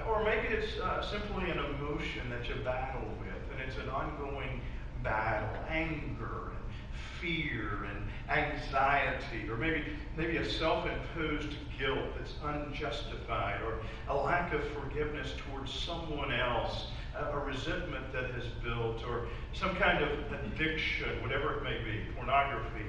or 0.06 0.23
maybe 0.23 0.49
it's 0.49 0.78
uh, 0.78 1.00
simply 1.00 1.49
an 1.50 1.59
emotion 1.59 2.28
that 2.28 2.47
you 2.47 2.56
battle 2.62 3.09
with, 3.21 3.34
and 3.58 3.68
it's 3.68 3.78
an 3.78 3.88
ongoing 3.88 4.61
battle, 5.02 5.49
anger, 5.68 6.52
and 6.52 6.73
fear, 7.20 7.87
and 7.90 8.08
anxiety, 8.30 9.49
or 9.49 9.56
maybe, 9.56 9.84
maybe 10.16 10.38
a 10.38 10.49
self-imposed 10.49 11.50
guilt 11.78 12.08
that's 12.18 12.34
unjustified, 12.42 13.61
or 13.62 13.80
a 14.08 14.16
lack 14.16 14.52
of 14.52 14.62
forgiveness 14.68 15.34
towards 15.49 15.73
someone 15.73 16.32
else, 16.32 16.87
a 17.16 17.38
resentment 17.38 18.12
that 18.12 18.30
has 18.32 18.44
built, 18.62 19.04
or 19.06 19.28
some 19.52 19.76
kind 19.76 20.02
of 20.02 20.11
addiction, 20.32 21.23
whatever 21.23 21.58
it 21.58 21.62
may 21.62 21.78
be, 21.84 22.00
pornography, 22.16 22.87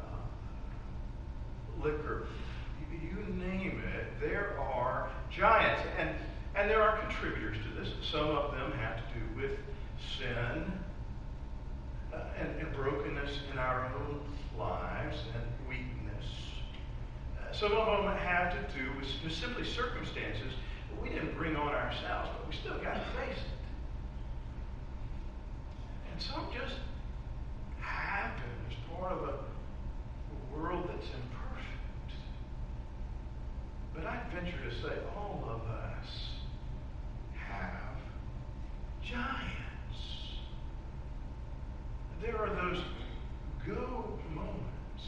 uh, 0.00 1.82
liquor, 1.82 2.26
you 2.92 3.34
name 3.34 3.82
it, 3.96 4.06
there 4.20 4.58
are 4.58 5.08
giants. 5.30 5.82
And, 5.98 6.10
and 6.54 6.70
there 6.70 6.82
are 6.82 6.98
contributors 6.98 7.56
to 7.58 7.80
this. 7.80 7.92
Some 8.10 8.28
of 8.28 8.52
them 8.52 8.72
have 8.72 8.96
to 8.96 9.02
do 9.14 9.40
with 9.40 9.58
sin 10.18 10.72
uh, 12.12 12.16
and, 12.38 12.72
brokenness 12.74 13.40
in 13.52 13.58
our 13.58 13.92
own 13.94 14.20
lives 14.58 15.18
and 15.34 15.68
weakness. 15.68 16.26
Uh, 17.38 17.52
some 17.52 17.72
of 17.72 17.86
them 17.86 18.16
have 18.16 18.52
to 18.52 18.78
do 18.78 18.86
with 18.98 19.32
simply 19.32 19.64
circumstances 19.64 20.52
we 21.02 21.08
didn't 21.08 21.36
bring 21.36 21.56
on 21.56 21.72
ourselves, 21.74 22.28
but 22.36 22.48
we 22.48 22.54
still 22.54 22.78
got 22.78 22.94
to 22.94 23.00
face 23.18 23.38
it. 23.38 23.60
And 26.12 26.20
some 26.20 26.46
just 26.52 26.76
happen 27.80 28.42
as 28.68 28.76
part 28.96 29.12
of 29.12 29.22
a, 29.22 29.32
a 29.32 30.58
world 30.58 30.88
that's 30.88 31.06
imperfect. 31.06 32.12
But 33.94 34.06
I'd 34.06 34.32
venture 34.32 34.58
to 34.68 34.74
say 34.82 34.94
all 35.16 35.42
of 35.48 35.62
us 35.70 36.08
have 37.34 37.96
giants. 39.02 39.69
There 42.22 42.36
are 42.36 42.50
those 42.50 42.82
go 43.66 44.18
moments 44.34 45.04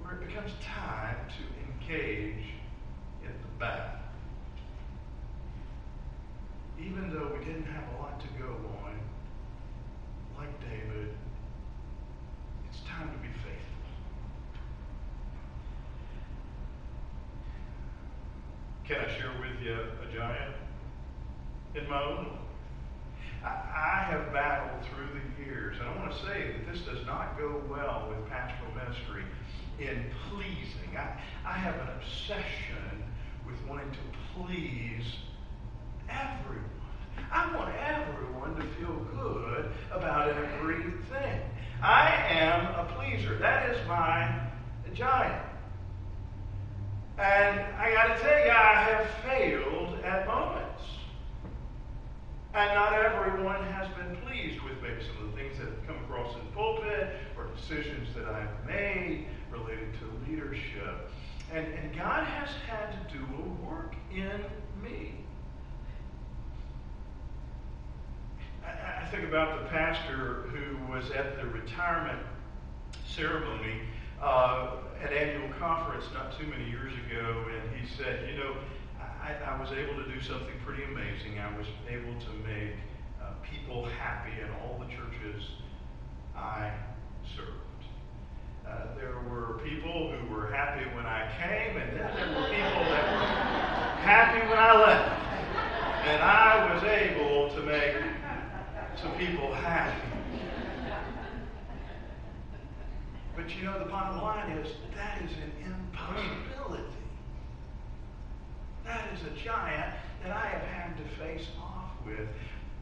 where 0.00 0.14
it 0.14 0.26
becomes 0.26 0.50
time 0.60 1.16
to 1.28 1.86
engage 1.86 2.44
in 3.22 3.28
the 3.28 3.58
battle. 3.58 4.00
Even 6.80 7.14
though 7.14 7.36
we 7.38 7.44
didn't 7.44 7.66
have 7.66 7.84
a 7.94 8.02
lot 8.02 8.20
to 8.20 8.26
go 8.36 8.50
on, 8.84 8.98
like 10.36 10.60
David, 10.60 11.14
it's 12.68 12.80
time 12.80 13.12
to 13.12 13.18
be 13.18 13.28
faithful. 13.28 13.82
Can 18.84 18.96
I 18.98 19.08
share 19.16 19.30
with 19.40 19.64
you 19.64 19.74
a 19.74 20.12
giant 20.12 20.56
in 21.76 21.88
my 21.88 22.02
own 22.02 22.16
life? 22.16 22.51
I 23.44 24.06
have 24.10 24.32
battled 24.32 24.84
through 24.86 25.08
the 25.18 25.44
years, 25.44 25.76
and 25.78 25.88
I 25.88 25.96
want 25.96 26.12
to 26.12 26.18
say 26.18 26.52
that 26.52 26.72
this 26.72 26.82
does 26.82 27.04
not 27.06 27.38
go 27.38 27.62
well 27.68 28.08
with 28.08 28.28
pastoral 28.28 28.72
ministry 28.74 29.24
in 29.78 30.04
pleasing. 30.30 30.96
I, 30.96 31.18
I 31.44 31.52
have 31.52 31.74
an 31.74 31.88
obsession 31.98 33.02
with 33.46 33.56
wanting 33.68 33.90
to 33.90 33.98
please 34.36 35.04
everyone. 36.08 36.68
I 37.32 37.56
want 37.56 37.74
everyone 37.76 38.54
to 38.56 38.62
feel 38.78 38.94
good 39.14 39.72
about 39.90 40.28
everything. 40.28 41.40
I 41.82 42.14
am 42.30 42.66
a 42.74 42.92
pleaser. 42.96 43.38
That 43.38 43.70
is 43.70 43.88
my 43.88 44.40
giant. 44.94 45.42
And 47.18 47.60
I 47.76 47.92
got 47.92 48.16
to 48.16 48.22
tell 48.22 48.44
you, 48.44 48.50
I 48.50 48.74
have 48.82 49.06
failed 49.24 49.98
at 50.04 50.26
moments. 50.26 50.61
And 52.54 52.74
not 52.74 52.92
everyone 52.92 53.64
has 53.64 53.88
been 53.96 54.14
pleased 54.26 54.60
with 54.62 54.74
maybe 54.82 55.02
some 55.06 55.24
of 55.24 55.32
the 55.32 55.38
things 55.38 55.56
that 55.58 55.68
have 55.68 55.86
come 55.86 55.96
across 56.04 56.34
in 56.34 56.42
pulpit 56.52 57.16
or 57.36 57.46
decisions 57.56 58.14
that 58.14 58.26
I've 58.26 58.66
made 58.66 59.26
related 59.50 59.88
to 60.00 60.30
leadership. 60.30 61.10
And, 61.50 61.66
and 61.66 61.96
God 61.96 62.24
has 62.24 62.50
had 62.66 62.92
to 62.92 63.16
do 63.16 63.24
a 63.24 63.66
work 63.66 63.94
in 64.12 64.44
me. 64.82 65.14
I, 68.62 69.02
I 69.02 69.06
think 69.10 69.24
about 69.24 69.62
the 69.62 69.70
pastor 69.70 70.44
who 70.52 70.92
was 70.92 71.10
at 71.12 71.36
the 71.38 71.46
retirement 71.46 72.20
ceremony 73.06 73.80
uh, 74.22 74.76
at 75.02 75.12
annual 75.12 75.48
conference 75.58 76.04
not 76.12 76.38
too 76.38 76.46
many 76.46 76.68
years 76.68 76.92
ago, 77.06 77.46
and 77.50 77.80
he 77.80 77.86
said, 77.96 78.28
you 78.28 78.36
know, 78.36 78.54
I, 79.22 79.54
I, 79.54 79.60
was 79.60 79.70
able 79.70 80.02
to 80.02 80.10
do 80.10 80.20
something 80.20 80.54
pretty 80.66 80.82
amazing. 80.82 81.38
I 81.38 81.56
was 81.56 81.66
able 81.88 82.18
to 82.18 82.32
make 82.42 82.74
uh, 83.22 83.34
people 83.48 83.84
happy 83.84 84.32
in 84.40 84.50
all 84.50 84.80
the 84.80 84.86
churches 84.86 85.44
I 86.34 86.72
served. 87.36 87.86
Uh, 88.66 88.96
there 88.96 89.14
were 89.30 89.60
people 89.64 90.10
who 90.10 90.34
were 90.34 90.50
happy 90.50 90.84
when 90.96 91.06
I 91.06 91.30
came, 91.38 91.76
and 91.76 91.96
then 91.96 92.10
there 92.16 92.28
were 92.34 92.48
people 92.48 92.82
that 92.90 93.04
were 93.14 94.02
happy 94.02 94.40
when 94.48 94.58
I 94.58 94.74
left. 94.74 95.22
And 96.08 96.22
I 96.22 96.74
was 96.74 96.82
able 96.82 97.50
to 97.54 97.62
make 97.62 97.94
some 99.00 99.12
people 99.18 99.54
happy. 99.54 100.08
But 103.36 103.56
you 103.56 103.64
know, 103.64 103.78
the 103.78 103.84
bottom 103.84 104.20
line 104.20 104.50
is 104.58 104.68
that 104.96 105.22
is 105.22 105.30
an 105.36 105.52
impossibility. 105.64 107.01
That 108.84 109.08
is 109.14 109.20
a 109.26 109.44
giant 109.44 109.94
that 110.22 110.36
I 110.36 110.46
have 110.46 110.62
had 110.62 110.96
to 110.96 111.04
face 111.16 111.46
off 111.60 111.90
with. 112.06 112.28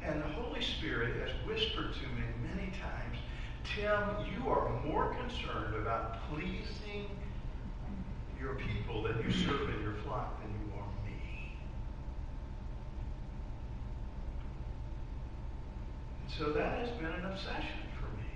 And 0.02 0.22
the 0.22 0.28
Holy 0.28 0.62
Spirit 0.62 1.16
has 1.20 1.30
whispered 1.46 1.92
to 1.92 2.08
me 2.08 2.22
many 2.42 2.70
times, 2.70 3.18
Tim, 3.64 4.00
you 4.32 4.48
are 4.48 4.70
more 4.84 5.14
concerned 5.14 5.74
about 5.76 6.18
pleasing 6.30 7.06
your 8.40 8.54
people 8.54 9.02
that 9.02 9.22
you 9.22 9.30
serve 9.30 9.68
in 9.68 9.82
your 9.82 9.94
flock 10.04 10.40
than 10.40 10.50
you 10.50 10.72
are 10.80 10.88
me. 11.04 11.52
And 16.22 16.32
so 16.38 16.52
that 16.52 16.78
has 16.78 16.88
been 16.96 17.12
an 17.12 17.26
obsession 17.26 17.84
for 17.98 18.06
me. 18.16 18.30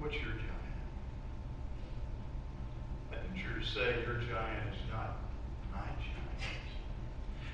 What's 0.00 0.16
your 0.16 0.32
job? 0.32 0.53
Say 3.74 3.96
your 4.06 4.14
giant 4.14 4.72
is 4.72 4.78
not 4.88 5.16
my 5.72 5.80
giant. 5.80 6.54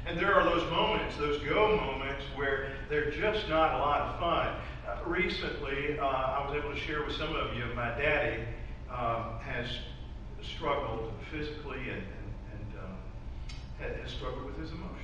And 0.06 0.18
there 0.18 0.34
are 0.34 0.44
those 0.44 0.70
moments, 0.70 1.16
those 1.16 1.42
go 1.42 1.76
moments, 1.76 2.24
where 2.34 2.72
they're 2.90 3.10
just 3.10 3.48
not 3.48 3.74
a 3.74 3.78
lot 3.78 4.00
of 4.02 4.20
fun. 4.20 4.54
Uh, 4.86 5.08
recently, 5.08 5.98
uh, 5.98 6.04
I 6.04 6.46
was 6.46 6.54
able 6.54 6.74
to 6.74 6.78
share 6.78 7.02
with 7.04 7.16
some 7.16 7.34
of 7.34 7.56
you, 7.56 7.64
my 7.74 7.88
daddy 7.96 8.42
um, 8.90 9.40
has 9.40 9.66
struggled 10.42 11.10
physically 11.30 11.88
and, 11.88 12.02
and, 12.02 12.28
and 12.52 12.78
um, 12.84 12.96
has 13.78 14.10
struggled 14.10 14.44
with 14.44 14.58
his 14.58 14.72
emotions. 14.72 14.98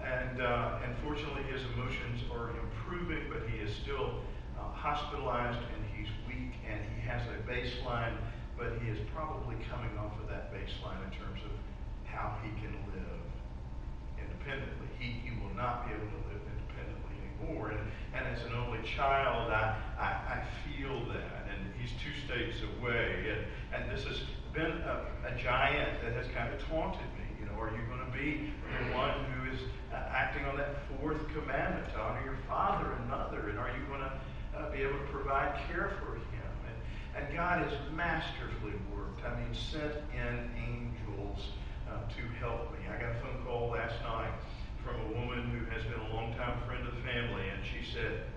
And, 0.00 0.42
uh, 0.42 0.78
and 0.84 0.94
fortunately, 1.02 1.42
his 1.50 1.62
emotions 1.74 2.22
are 2.32 2.50
improving, 2.50 3.24
but 3.32 3.48
he 3.50 3.58
is 3.58 3.74
still 3.74 4.20
uh, 4.56 4.62
hospitalized 4.70 5.58
and 5.58 5.84
he's 5.96 6.08
weak 6.28 6.52
and 6.70 6.80
he 6.94 7.08
has 7.08 7.22
a 7.26 7.50
baseline 7.50 8.14
but 8.56 8.80
he 8.80 8.88
is 8.88 8.98
probably 9.14 9.56
coming 9.68 9.92
off 10.00 10.16
of 10.20 10.28
that 10.28 10.52
baseline 10.52 11.00
in 11.04 11.12
terms 11.12 11.40
of 11.44 11.52
how 12.04 12.36
he 12.42 12.48
can 12.60 12.72
live 12.88 13.20
independently. 14.16 14.88
He, 14.98 15.20
he 15.20 15.30
will 15.38 15.54
not 15.54 15.86
be 15.86 15.92
able 15.92 16.08
to 16.08 16.22
live 16.32 16.40
independently 16.40 17.14
anymore. 17.20 17.76
And, 17.76 17.84
and 18.16 18.24
as 18.32 18.42
an 18.48 18.56
only 18.56 18.80
child, 18.96 19.52
I, 19.52 19.76
I, 20.00 20.08
I 20.08 20.46
feel 20.64 21.04
that. 21.12 21.52
And 21.52 21.68
he's 21.76 21.92
two 22.00 22.16
states 22.24 22.56
away. 22.80 23.28
And, 23.28 23.40
and 23.76 23.92
this 23.92 24.04
has 24.08 24.24
been 24.56 24.80
a, 24.88 25.04
a 25.28 25.36
giant 25.36 26.00
that 26.00 26.16
has 26.16 26.26
kind 26.32 26.48
of 26.48 26.58
taunted 26.72 27.06
me. 27.20 27.28
You 27.38 27.46
know, 27.46 27.60
are 27.60 27.68
you 27.68 27.84
going 27.92 28.00
to 28.00 28.12
be 28.16 28.56
the 28.64 28.96
one 28.96 29.12
who 29.36 29.52
is 29.52 29.60
uh, 29.92 30.00
acting 30.08 30.48
on 30.48 30.56
that 30.56 30.88
fourth 30.96 31.20
commandment 31.36 31.92
to 31.92 32.00
honor 32.00 32.24
your 32.24 32.40
father 32.48 32.96
and 32.96 33.04
mother? 33.12 33.52
And 33.52 33.58
are 33.58 33.68
you 33.76 33.84
going 33.92 34.00
to 34.00 34.12
uh, 34.56 34.72
be 34.72 34.80
able 34.80 34.96
to 34.96 35.08
provide 35.12 35.60
care 35.68 35.92
for? 36.00 36.16
And 37.16 37.34
God 37.34 37.64
has 37.64 37.72
masterfully 37.94 38.76
worked. 38.92 39.24
I 39.24 39.40
mean, 39.40 39.54
sent 39.54 39.94
in 40.12 40.50
angels 40.60 41.56
uh, 41.88 42.04
to 42.12 42.22
help 42.38 42.72
me. 42.72 42.84
I 42.92 43.00
got 43.00 43.16
a 43.16 43.20
phone 43.20 43.40
call 43.44 43.70
last 43.70 43.96
night 44.02 44.36
from 44.84 45.00
a 45.00 45.08
woman 45.18 45.48
who 45.50 45.64
has 45.72 45.82
been 45.84 45.98
a 45.98 46.14
longtime 46.14 46.60
friend 46.66 46.86
of 46.86 46.94
the 46.94 47.02
family, 47.02 47.48
and 47.48 47.64
she 47.64 47.80
said, 47.90 48.28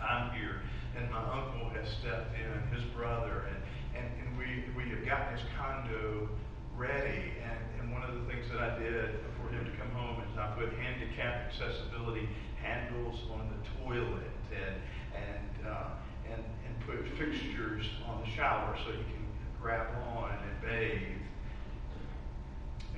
I'm 0.00 0.30
here, 0.32 0.62
and 0.96 1.10
my 1.10 1.18
uncle 1.18 1.68
has 1.74 1.90
stepped 1.90 2.38
in, 2.38 2.54
his 2.70 2.84
brother, 2.94 3.50
and, 3.50 3.58
and, 3.98 4.06
and 4.22 4.38
we, 4.38 4.62
we 4.78 4.88
have 4.94 5.04
gotten 5.04 5.36
his 5.36 5.44
condo 5.58 6.28
ready. 6.76 7.34
And, 7.42 7.60
and 7.80 7.92
one 7.92 8.02
of 8.02 8.14
the 8.14 8.24
things 8.30 8.46
that 8.52 8.62
I 8.62 8.78
did 8.78 9.18
for 9.36 9.50
him 9.50 9.64
to 9.64 9.72
come 9.76 9.90
home 9.90 10.22
is 10.22 10.38
I 10.38 10.54
put 10.54 10.72
handicap 10.78 11.50
accessibility 11.50 12.28
handles 12.62 13.20
on 13.32 13.50
the 13.50 13.60
toilet 13.82 14.30
and, 14.54 14.76
and 15.12 15.66
uh, 15.66 15.90
and, 16.32 16.42
and 16.66 16.86
put 16.86 17.06
fixtures 17.18 17.86
on 18.06 18.22
the 18.22 18.30
shower 18.30 18.76
so 18.84 18.90
you 18.90 18.98
can 18.98 19.26
grab 19.60 19.86
on 20.16 20.30
and 20.32 20.60
bathe. 20.62 21.02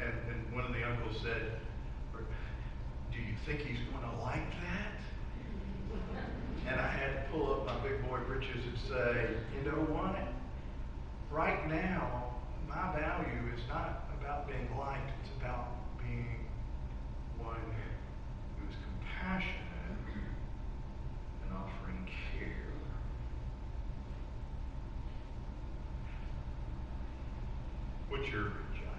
And, 0.00 0.12
and 0.30 0.54
one 0.54 0.64
of 0.64 0.72
the 0.72 0.86
uncles 0.86 1.16
said, 1.22 1.60
Do 3.12 3.18
you 3.18 3.34
think 3.46 3.60
he's 3.60 3.78
going 3.90 4.02
to 4.02 4.22
like 4.22 4.50
that? 4.62 4.92
And 6.68 6.80
I 6.80 6.88
had 6.88 7.14
to 7.14 7.32
pull 7.32 7.52
up 7.52 7.66
my 7.66 7.78
big 7.88 8.02
boy 8.08 8.18
britches 8.26 8.64
and 8.64 8.78
say, 8.88 9.28
You 9.56 9.70
know 9.70 9.78
what? 9.78 10.16
Right 11.30 11.68
now, 11.68 12.34
my 12.68 12.92
value 12.98 13.52
is 13.54 13.60
not 13.68 14.08
about 14.20 14.48
being 14.48 14.68
liked, 14.78 15.10
it's 15.22 15.30
about 15.40 15.68
being 15.98 16.46
one 17.38 17.56
who's 18.58 18.74
compassionate 18.84 19.65
Your 28.24 28.52
giant? 28.74 28.96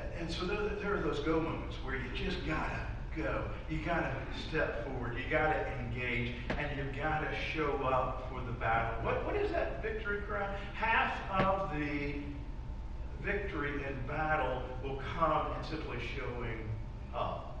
And, 0.00 0.20
and 0.20 0.30
so 0.30 0.46
there, 0.46 0.56
there 0.80 0.94
are 0.94 1.00
those 1.00 1.20
go 1.20 1.40
moments 1.40 1.76
where 1.84 1.96
you 1.96 2.10
just 2.14 2.46
gotta 2.46 2.80
go. 3.16 3.44
You 3.68 3.78
gotta 3.84 4.14
step 4.48 4.84
forward. 4.86 5.16
You 5.16 5.24
gotta 5.30 5.66
engage, 5.80 6.34
and 6.50 6.76
you've 6.76 6.96
gotta 6.96 7.28
show 7.54 7.72
up 7.84 8.30
for 8.30 8.40
the 8.42 8.52
battle. 8.52 9.04
What 9.04 9.24
what 9.24 9.36
is 9.36 9.50
that 9.52 9.82
victory 9.82 10.20
cry? 10.22 10.48
Half 10.74 11.12
of 11.40 11.78
the 11.78 12.14
victory 13.22 13.72
in 13.72 14.06
battle 14.06 14.62
will 14.82 15.00
come 15.18 15.48
in 15.58 15.64
simply 15.68 15.98
showing 16.16 16.68
up. 17.14 17.58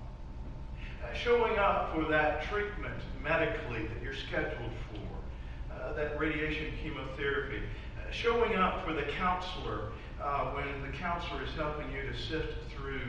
Uh, 1.02 1.14
showing 1.14 1.58
up 1.58 1.94
for 1.94 2.04
that 2.04 2.44
treatment 2.44 2.94
medically 3.22 3.86
that 3.86 4.02
you're 4.02 4.14
scheduled 4.14 4.72
for, 4.90 5.74
uh, 5.74 5.92
that 5.92 6.18
radiation 6.18 6.72
chemotherapy, 6.82 7.60
showing 8.10 8.54
up 8.54 8.84
for 8.84 8.92
the 8.92 9.02
counselor 9.02 9.92
uh, 10.22 10.50
when 10.52 10.90
the 10.90 10.96
counselor 10.96 11.42
is 11.42 11.50
helping 11.54 11.90
you 11.92 12.10
to 12.10 12.16
sift 12.16 12.54
through 12.70 13.00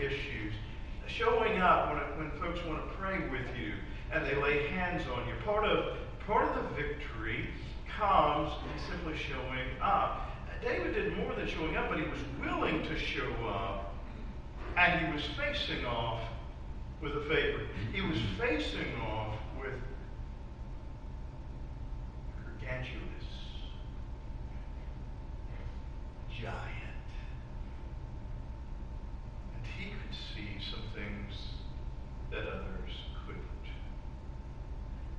issues. 0.00 0.52
Showing 1.06 1.60
up 1.60 1.90
when, 1.90 2.30
when 2.30 2.40
folks 2.40 2.64
want 2.66 2.84
to 2.84 2.96
pray 2.96 3.20
with 3.30 3.46
you 3.56 3.72
and 4.12 4.24
they 4.26 4.34
lay 4.36 4.66
hands 4.68 5.02
on 5.14 5.26
you. 5.28 5.34
Part 5.44 5.64
of, 5.64 5.96
part 6.26 6.56
of 6.56 6.62
the 6.62 6.82
victory 6.82 7.48
comes 7.98 8.52
in 8.72 8.90
simply 8.90 9.16
showing 9.16 9.68
up. 9.80 10.30
David 10.62 10.94
did 10.94 11.16
more 11.16 11.34
than 11.34 11.46
showing 11.46 11.76
up, 11.76 11.88
but 11.88 11.98
he 11.98 12.04
was 12.08 12.18
willing 12.40 12.82
to 12.84 12.98
show 12.98 13.30
up. 13.46 13.94
And 14.76 15.06
he 15.06 15.12
was 15.12 15.22
facing 15.36 15.84
off 15.86 16.20
with 17.00 17.12
a 17.12 17.20
favorite. 17.22 17.68
He 17.92 18.00
was 18.00 18.18
facing 18.38 18.94
off 19.00 19.36
with 19.60 19.74
gargantuous 22.44 23.24
giant. 26.28 26.56
And 29.54 29.66
he 29.78 29.90
could 29.90 30.14
see 30.34 30.70
some 30.70 30.82
things 30.94 31.34
that 32.30 32.40
others 32.40 32.92
couldn't. 33.26 33.42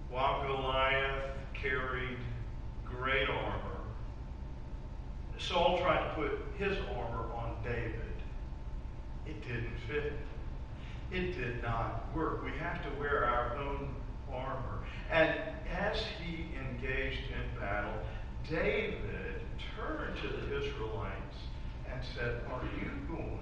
While 0.09 0.45
Goliath 0.45 1.31
carried 1.53 2.17
great 2.85 3.29
armor, 3.29 3.77
Saul 5.37 5.79
tried 5.79 6.07
to 6.09 6.15
put 6.15 6.31
his 6.57 6.77
armor 6.95 7.25
on 7.33 7.55
David. 7.63 7.93
It 9.25 9.41
didn't 9.41 9.77
fit. 9.87 10.13
It 11.11 11.36
did 11.47 11.63
not 11.63 12.13
work. 12.13 12.43
We 12.43 12.51
have 12.59 12.83
to 12.83 12.99
wear 12.99 13.25
our 13.25 13.55
own 13.57 13.95
armor. 14.31 14.83
And 15.09 15.33
as 15.71 15.97
he 16.21 16.49
engaged 16.59 17.21
in 17.31 17.59
battle, 17.59 17.93
David 18.49 19.41
turned 19.75 20.17
to 20.17 20.27
the 20.27 20.57
Israelites 20.57 21.37
and 21.89 22.01
said, 22.15 22.41
Are 22.51 22.63
you 22.81 22.91
going 23.07 23.39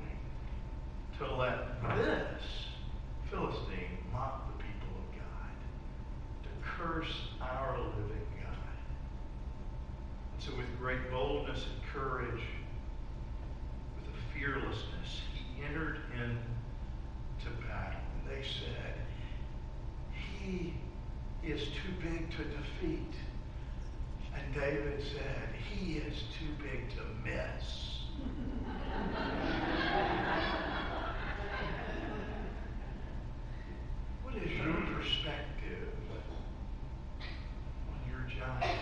to 1.19 1.35
let 1.35 1.81
this 1.95 2.43
Philistine 3.29 3.97
mock 4.11 4.55
the 4.55 4.63
people 4.63 4.95
of 4.97 5.15
God, 5.15 6.43
to 6.43 6.49
curse 6.63 7.29
our 7.41 7.77
living 7.79 8.27
God? 8.43 8.75
And 10.33 10.43
so, 10.43 10.55
with 10.55 10.67
great 10.79 11.09
boldness 11.09 11.65
and 11.65 11.93
courage, 11.93 12.43
with 13.95 14.13
a 14.13 14.37
fearlessness, 14.37 15.21
he 15.33 15.63
entered 15.63 15.97
into 16.13 16.55
battle. 17.67 17.99
And 18.19 18.37
they 18.37 18.47
said, 18.47 18.95
He 20.13 20.73
is 21.43 21.61
too 21.61 21.93
big 22.01 22.29
to 22.31 22.43
defeat. 22.43 23.13
And 24.35 24.53
David 24.53 24.94
said, 25.13 25.49
He 25.69 25.93
is 25.97 26.23
too 26.39 26.51
big 26.63 26.89
to 26.91 27.03
miss. 27.23 27.99
what 34.23 34.35
is 34.35 34.51
your 34.51 34.73
perspective 34.95 35.89
on 37.91 37.99
your 38.09 38.25
giant? 38.29 38.79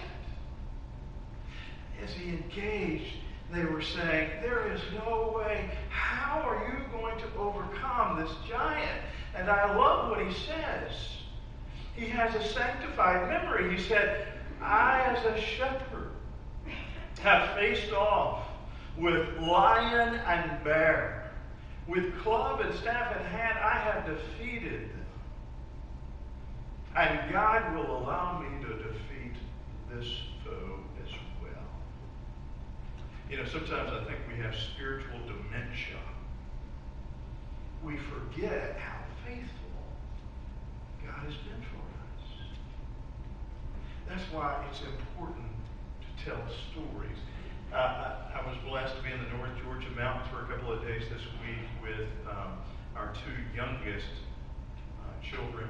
As 2.03 2.11
he 2.11 2.29
engaged, 2.29 3.17
they 3.51 3.65
were 3.65 3.81
saying, 3.81 4.29
There 4.41 4.71
is 4.71 4.81
no 4.93 5.33
way. 5.35 5.69
How 5.89 6.41
are 6.41 6.67
you 6.67 6.99
going 6.99 7.17
to 7.19 7.37
overcome 7.37 8.21
this 8.21 8.31
giant? 8.49 9.01
And 9.35 9.49
I 9.49 9.75
love 9.75 10.09
what 10.09 10.25
he 10.25 10.33
says. 10.33 10.91
He 11.95 12.07
has 12.07 12.33
a 12.33 12.43
sanctified 12.53 13.29
memory. 13.29 13.75
He 13.75 13.83
said, 13.83 14.27
I, 14.61 15.01
as 15.01 15.25
a 15.25 15.41
shepherd, 15.41 15.92
have 17.23 17.55
faced 17.55 17.93
off 17.93 18.43
with 18.97 19.27
lion 19.39 20.15
and 20.15 20.63
bear. 20.63 21.31
With 21.87 22.17
club 22.19 22.59
and 22.59 22.73
staff 22.75 23.15
in 23.15 23.25
hand, 23.25 23.57
I 23.59 23.77
have 23.77 24.05
defeated 24.05 24.89
them. 24.89 25.05
And 26.95 27.31
God 27.31 27.75
will 27.75 27.97
allow 27.97 28.39
me 28.39 28.47
to 28.65 28.73
defeat 28.75 29.35
this 29.89 30.07
foe 30.43 30.79
as 31.01 31.09
well. 31.41 31.51
You 33.29 33.37
know, 33.37 33.45
sometimes 33.45 33.91
I 33.91 34.03
think 34.05 34.19
we 34.29 34.41
have 34.43 34.53
spiritual 34.55 35.19
dementia. 35.25 35.99
We 37.83 37.97
forget 37.97 38.77
how 38.79 38.99
faithful 39.25 39.47
God 41.05 41.23
has 41.25 41.35
been 41.35 41.63
for 41.71 41.83
us. 42.03 42.27
That's 44.07 44.31
why 44.31 44.63
it's 44.69 44.81
important 44.81 45.53
tell 46.21 46.41
stories. 46.69 47.17
Uh, 47.73 48.29
I, 48.33 48.37
I, 48.37 48.41
was 48.45 48.57
blessed 48.69 48.95
to 48.97 49.01
be 49.01 49.09
in 49.09 49.17
the 49.17 49.31
North 49.37 49.57
Georgia 49.65 49.89
mountains 49.97 50.29
for 50.29 50.45
a 50.45 50.47
couple 50.47 50.71
of 50.71 50.85
days 50.85 51.09
this 51.09 51.25
week 51.41 51.65
with 51.81 52.09
um, 52.29 52.61
our 52.95 53.13
two 53.25 53.33
youngest 53.55 54.13
uh, 55.01 55.09
children, 55.25 55.69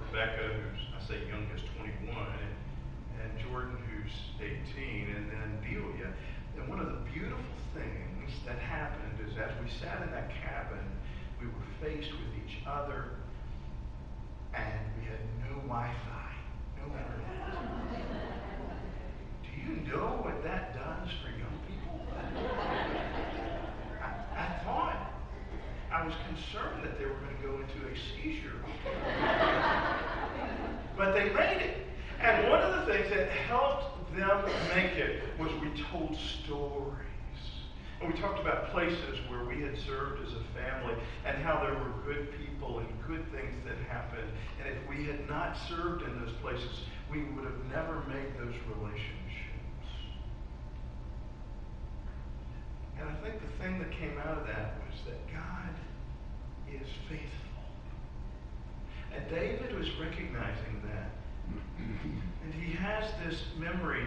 Rebecca, 0.00 0.48
who's, 0.48 0.80
I 0.96 1.00
say 1.04 1.28
youngest, 1.28 1.64
21, 1.76 2.08
and, 2.08 2.56
and 3.20 3.30
Jordan, 3.44 3.76
who's 3.92 4.12
18, 4.40 5.12
and 5.12 5.28
then 5.28 5.50
Delia. 5.60 6.08
And 6.56 6.68
one 6.68 6.80
of 6.80 6.86
the 6.86 7.00
beautiful 7.12 7.52
things 7.74 8.32
that 8.46 8.58
happened 8.58 9.20
is 9.28 9.36
as 9.36 9.52
we 9.62 9.68
sat 9.68 10.02
in 10.02 10.10
that 10.12 10.30
cabin, 10.40 10.84
we 11.40 11.46
were 11.46 11.68
faced 11.80 12.12
with 12.12 12.32
each 12.44 12.64
other, 12.66 13.20
and 14.54 14.80
we 14.96 15.04
had 15.04 15.20
no 15.44 15.60
Wi-Fi, 15.68 16.32
no 16.78 16.84
internet. 16.96 18.32
Do 19.42 19.50
you 19.60 19.76
know 19.92 20.20
what 20.22 20.42
that 20.44 20.74
does 20.74 21.08
for 21.22 21.30
young 21.30 21.58
people? 21.66 22.00
I, 24.00 24.06
I 24.36 24.64
thought, 24.64 25.12
I 25.92 26.01
was 26.12 26.20
concerned 26.28 26.84
that 26.84 26.98
they 26.98 27.06
were 27.06 27.14
going 27.14 27.34
to 27.36 27.42
go 27.42 27.54
into 27.56 27.86
a 27.88 27.96
seizure. 28.12 28.60
but 30.96 31.14
they 31.14 31.32
made 31.32 31.62
it. 31.62 31.86
And 32.20 32.50
one 32.50 32.60
of 32.60 32.86
the 32.86 32.92
things 32.92 33.08
that 33.10 33.30
helped 33.30 34.14
them 34.14 34.44
make 34.74 34.92
it 34.92 35.22
was 35.38 35.50
we 35.60 35.70
told 35.90 36.16
stories. 36.16 36.98
And 38.00 38.12
we 38.12 38.20
talked 38.20 38.40
about 38.40 38.70
places 38.72 39.18
where 39.28 39.44
we 39.44 39.62
had 39.62 39.78
served 39.78 40.26
as 40.26 40.34
a 40.34 40.42
family 40.58 40.94
and 41.24 41.38
how 41.38 41.60
there 41.62 41.74
were 41.74 41.92
good 42.04 42.28
people 42.38 42.80
and 42.80 42.88
good 43.06 43.24
things 43.32 43.64
that 43.64 43.78
happened. 43.88 44.28
And 44.60 44.68
if 44.76 44.88
we 44.88 45.06
had 45.06 45.26
not 45.28 45.56
served 45.68 46.02
in 46.02 46.20
those 46.20 46.34
places, 46.42 46.82
we 47.10 47.22
would 47.22 47.44
have 47.44 47.64
never 47.70 48.02
made 48.08 48.36
those 48.38 48.54
relationships. 48.76 49.86
And 52.98 53.08
I 53.08 53.14
think 53.22 53.40
the 53.40 53.48
thing 53.64 53.78
that 53.78 53.90
came 53.90 54.18
out 54.18 54.36
of 54.38 54.46
that 54.46 54.74
was 54.86 55.00
that 55.06 55.26
God 55.32 55.74
is 56.80 56.88
faithful. 57.08 57.42
And 59.14 59.28
David 59.28 59.76
was 59.78 59.88
recognizing 60.00 60.82
that. 60.84 61.10
And 62.44 62.54
he 62.54 62.72
has 62.72 63.04
this 63.26 63.42
memory, 63.58 64.06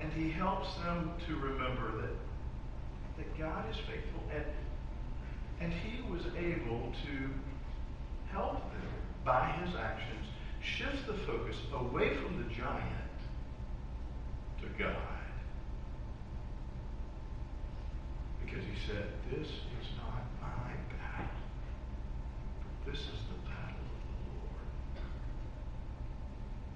and 0.00 0.12
he 0.12 0.30
helps 0.30 0.74
them 0.76 1.12
to 1.26 1.36
remember 1.36 2.00
that, 2.02 2.16
that 3.18 3.38
God 3.38 3.64
is 3.70 3.76
faithful. 3.76 4.22
And, 4.34 4.44
and 5.60 5.72
he 5.72 6.02
was 6.10 6.22
able 6.38 6.92
to 7.04 7.30
help 8.32 8.60
them 8.72 8.88
by 9.24 9.50
his 9.64 9.74
actions 9.74 10.26
shift 10.62 11.06
the 11.06 11.14
focus 11.26 11.56
away 11.74 12.16
from 12.16 12.42
the 12.42 12.54
giant 12.54 13.10
to 14.60 14.66
God. 14.78 14.96
Because 18.44 18.64
he 18.64 18.86
said, 18.86 19.06
This 19.30 19.46
is 19.46 19.88
not 19.96 20.19
this 22.86 22.98
is 22.98 23.20
the 23.28 23.38
battle 23.48 23.86
of 23.92 24.02
the 24.08 24.20
Lord. 24.32 24.66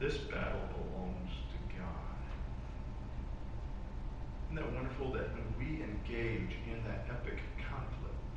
This 0.01 0.19
battle 0.31 0.61
belongs 0.77 1.31
to 1.51 1.79
God. 1.79 2.19
Isn't 4.47 4.57
that 4.57 4.73
wonderful 4.75 5.13
that 5.13 5.33
when 5.35 5.49
we 5.59 5.83
engage 5.83 6.57
in 6.71 6.85
that 6.85 7.07
epic 7.11 7.41
conflict, 7.59 8.37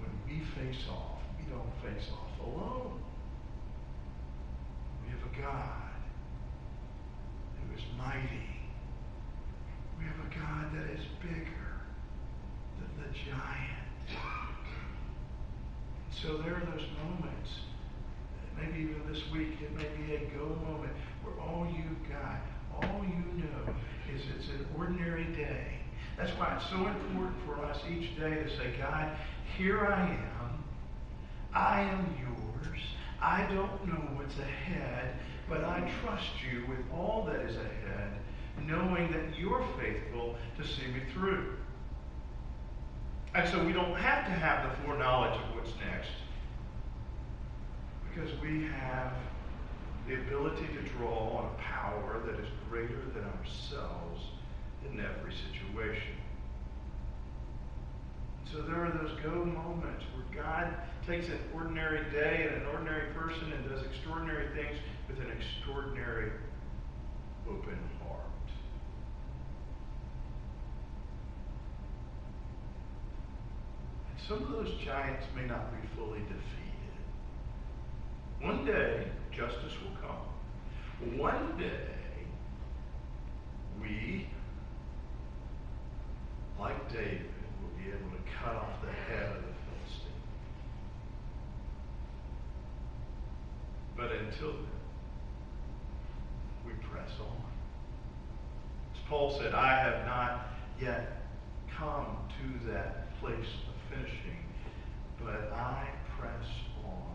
when 0.00 0.10
we 0.26 0.44
face 0.58 0.84
off, 0.90 1.22
we 1.38 1.44
don't 1.50 1.72
face 1.82 2.10
off 2.12 2.46
alone. 2.46 3.00
We 5.04 5.10
have 5.12 5.22
a 5.22 5.42
God 5.42 5.94
who 7.56 7.74
is 7.76 7.84
mighty. 7.96 8.50
We 9.98 10.04
have 10.04 10.18
a 10.18 10.34
God 10.34 10.74
that 10.74 10.90
is 10.92 11.06
bigger 11.22 11.80
than 12.78 12.90
the 12.98 13.10
giant. 13.12 14.53
So 16.22 16.38
there 16.38 16.54
are 16.54 16.66
those 16.72 16.86
moments, 17.02 17.50
maybe 18.56 18.84
even 18.84 19.02
this 19.12 19.22
week, 19.32 19.58
it 19.62 19.74
may 19.76 19.88
be 20.06 20.14
a 20.14 20.20
go 20.36 20.46
moment 20.66 20.92
where 21.22 21.34
all 21.40 21.66
you've 21.66 22.08
got, 22.08 22.40
all 22.76 23.04
you 23.04 23.42
know 23.42 23.74
is 24.14 24.22
it's 24.36 24.48
an 24.48 24.66
ordinary 24.76 25.24
day. 25.34 25.78
That's 26.16 26.30
why 26.32 26.54
it's 26.56 26.68
so 26.70 26.86
important 26.86 27.36
for 27.44 27.64
us 27.64 27.78
each 27.90 28.16
day 28.16 28.34
to 28.34 28.56
say, 28.56 28.74
God, 28.78 29.16
here 29.58 29.86
I 29.86 30.08
am. 30.08 30.64
I 31.52 31.80
am 31.82 32.14
yours. 32.20 32.80
I 33.20 33.42
don't 33.52 33.86
know 33.86 34.16
what's 34.16 34.38
ahead, 34.38 35.14
but 35.48 35.64
I 35.64 35.90
trust 36.02 36.30
you 36.50 36.64
with 36.68 36.78
all 36.92 37.24
that 37.26 37.40
is 37.40 37.56
ahead 37.56 38.12
knowing 38.66 39.10
that 39.12 39.38
you're 39.38 39.64
faithful 39.78 40.36
to 40.56 40.66
see 40.66 40.86
me 40.86 41.00
through. 41.12 41.56
And 43.34 43.48
so 43.50 43.64
we 43.64 43.72
don't 43.72 43.96
have 43.96 44.26
to 44.26 44.30
have 44.30 44.70
the 44.70 44.84
foreknowledge 44.84 45.34
of 45.34 45.54
what's 45.56 45.72
next 45.90 46.10
because 48.08 48.30
we 48.40 48.64
have 48.64 49.12
the 50.06 50.14
ability 50.14 50.66
to 50.68 50.82
draw 50.96 51.38
on 51.38 51.46
a 51.46 51.62
power 51.62 52.22
that 52.26 52.38
is 52.38 52.46
greater 52.70 53.00
than 53.12 53.24
ourselves 53.24 54.22
in 54.84 55.00
every 55.00 55.32
situation. 55.32 56.14
So 58.52 58.62
there 58.62 58.84
are 58.84 58.90
those 58.90 59.18
go 59.20 59.44
moments 59.44 60.04
where 60.14 60.44
God 60.44 60.72
takes 61.06 61.26
an 61.26 61.38
ordinary 61.52 62.08
day 62.12 62.48
and 62.48 62.62
an 62.62 62.68
ordinary 62.68 63.12
person 63.12 63.52
and 63.52 63.68
does 63.68 63.84
extraordinary 63.84 64.46
things 64.54 64.78
with 65.08 65.18
an 65.18 65.32
extraordinary 65.32 66.30
open 67.48 67.78
heart. 68.00 68.20
And 74.10 74.13
some 74.26 74.42
of 74.42 74.50
those 74.50 74.72
giants 74.84 75.26
may 75.36 75.44
not 75.44 75.70
be 75.70 75.86
fully 75.96 76.20
defeated. 76.20 76.40
One 78.40 78.64
day, 78.64 79.06
justice 79.30 79.74
will 79.82 79.96
come. 80.00 81.18
One 81.18 81.58
day, 81.58 81.88
we, 83.80 84.28
like 86.58 86.90
David, 86.90 87.26
will 87.60 87.76
be 87.78 87.90
able 87.90 88.10
to 88.16 88.22
cut 88.42 88.54
off 88.54 88.80
the 88.82 88.92
head 88.92 89.26
of 89.26 89.42
the 89.42 89.54
Philistine. 89.66 90.22
But 93.96 94.10
until 94.12 94.52
then, 94.52 94.66
we 96.66 96.72
press 96.88 97.10
on. 97.20 97.42
As 98.94 99.00
Paul 99.06 99.38
said, 99.38 99.52
I 99.52 99.76
have 99.82 100.06
not 100.06 100.46
yet 100.80 101.22
come 101.76 102.16
to 102.40 102.72
that 102.72 103.20
place 103.20 103.52
of 103.68 103.74
finishing, 103.94 104.44
but 105.22 105.52
I 105.54 105.88
press 106.18 106.46
on. 106.84 107.14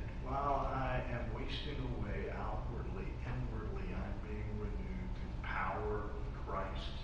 And 0.00 0.10
while 0.24 0.70
I 0.74 1.02
am 1.10 1.34
wasting 1.34 1.78
away 1.98 2.30
outwardly, 2.36 3.08
inwardly, 3.24 3.88
I'm 3.94 4.28
being 4.28 4.50
renewed 4.58 5.08
through 5.14 5.32
the 5.40 5.46
power 5.46 6.10
of 6.10 6.46
Christ 6.46 6.96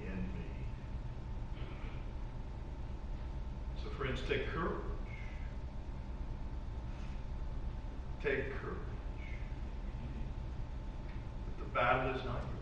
in 0.00 0.16
me. 0.16 0.50
So, 3.82 3.90
friends, 4.20 4.28
take 4.28 4.52
courage. 4.52 4.74
Take 8.22 8.52
courage. 8.60 8.76
But 11.46 11.64
the 11.64 11.74
battle 11.74 12.14
is 12.16 12.24
not 12.24 12.42
yours, 12.42 12.59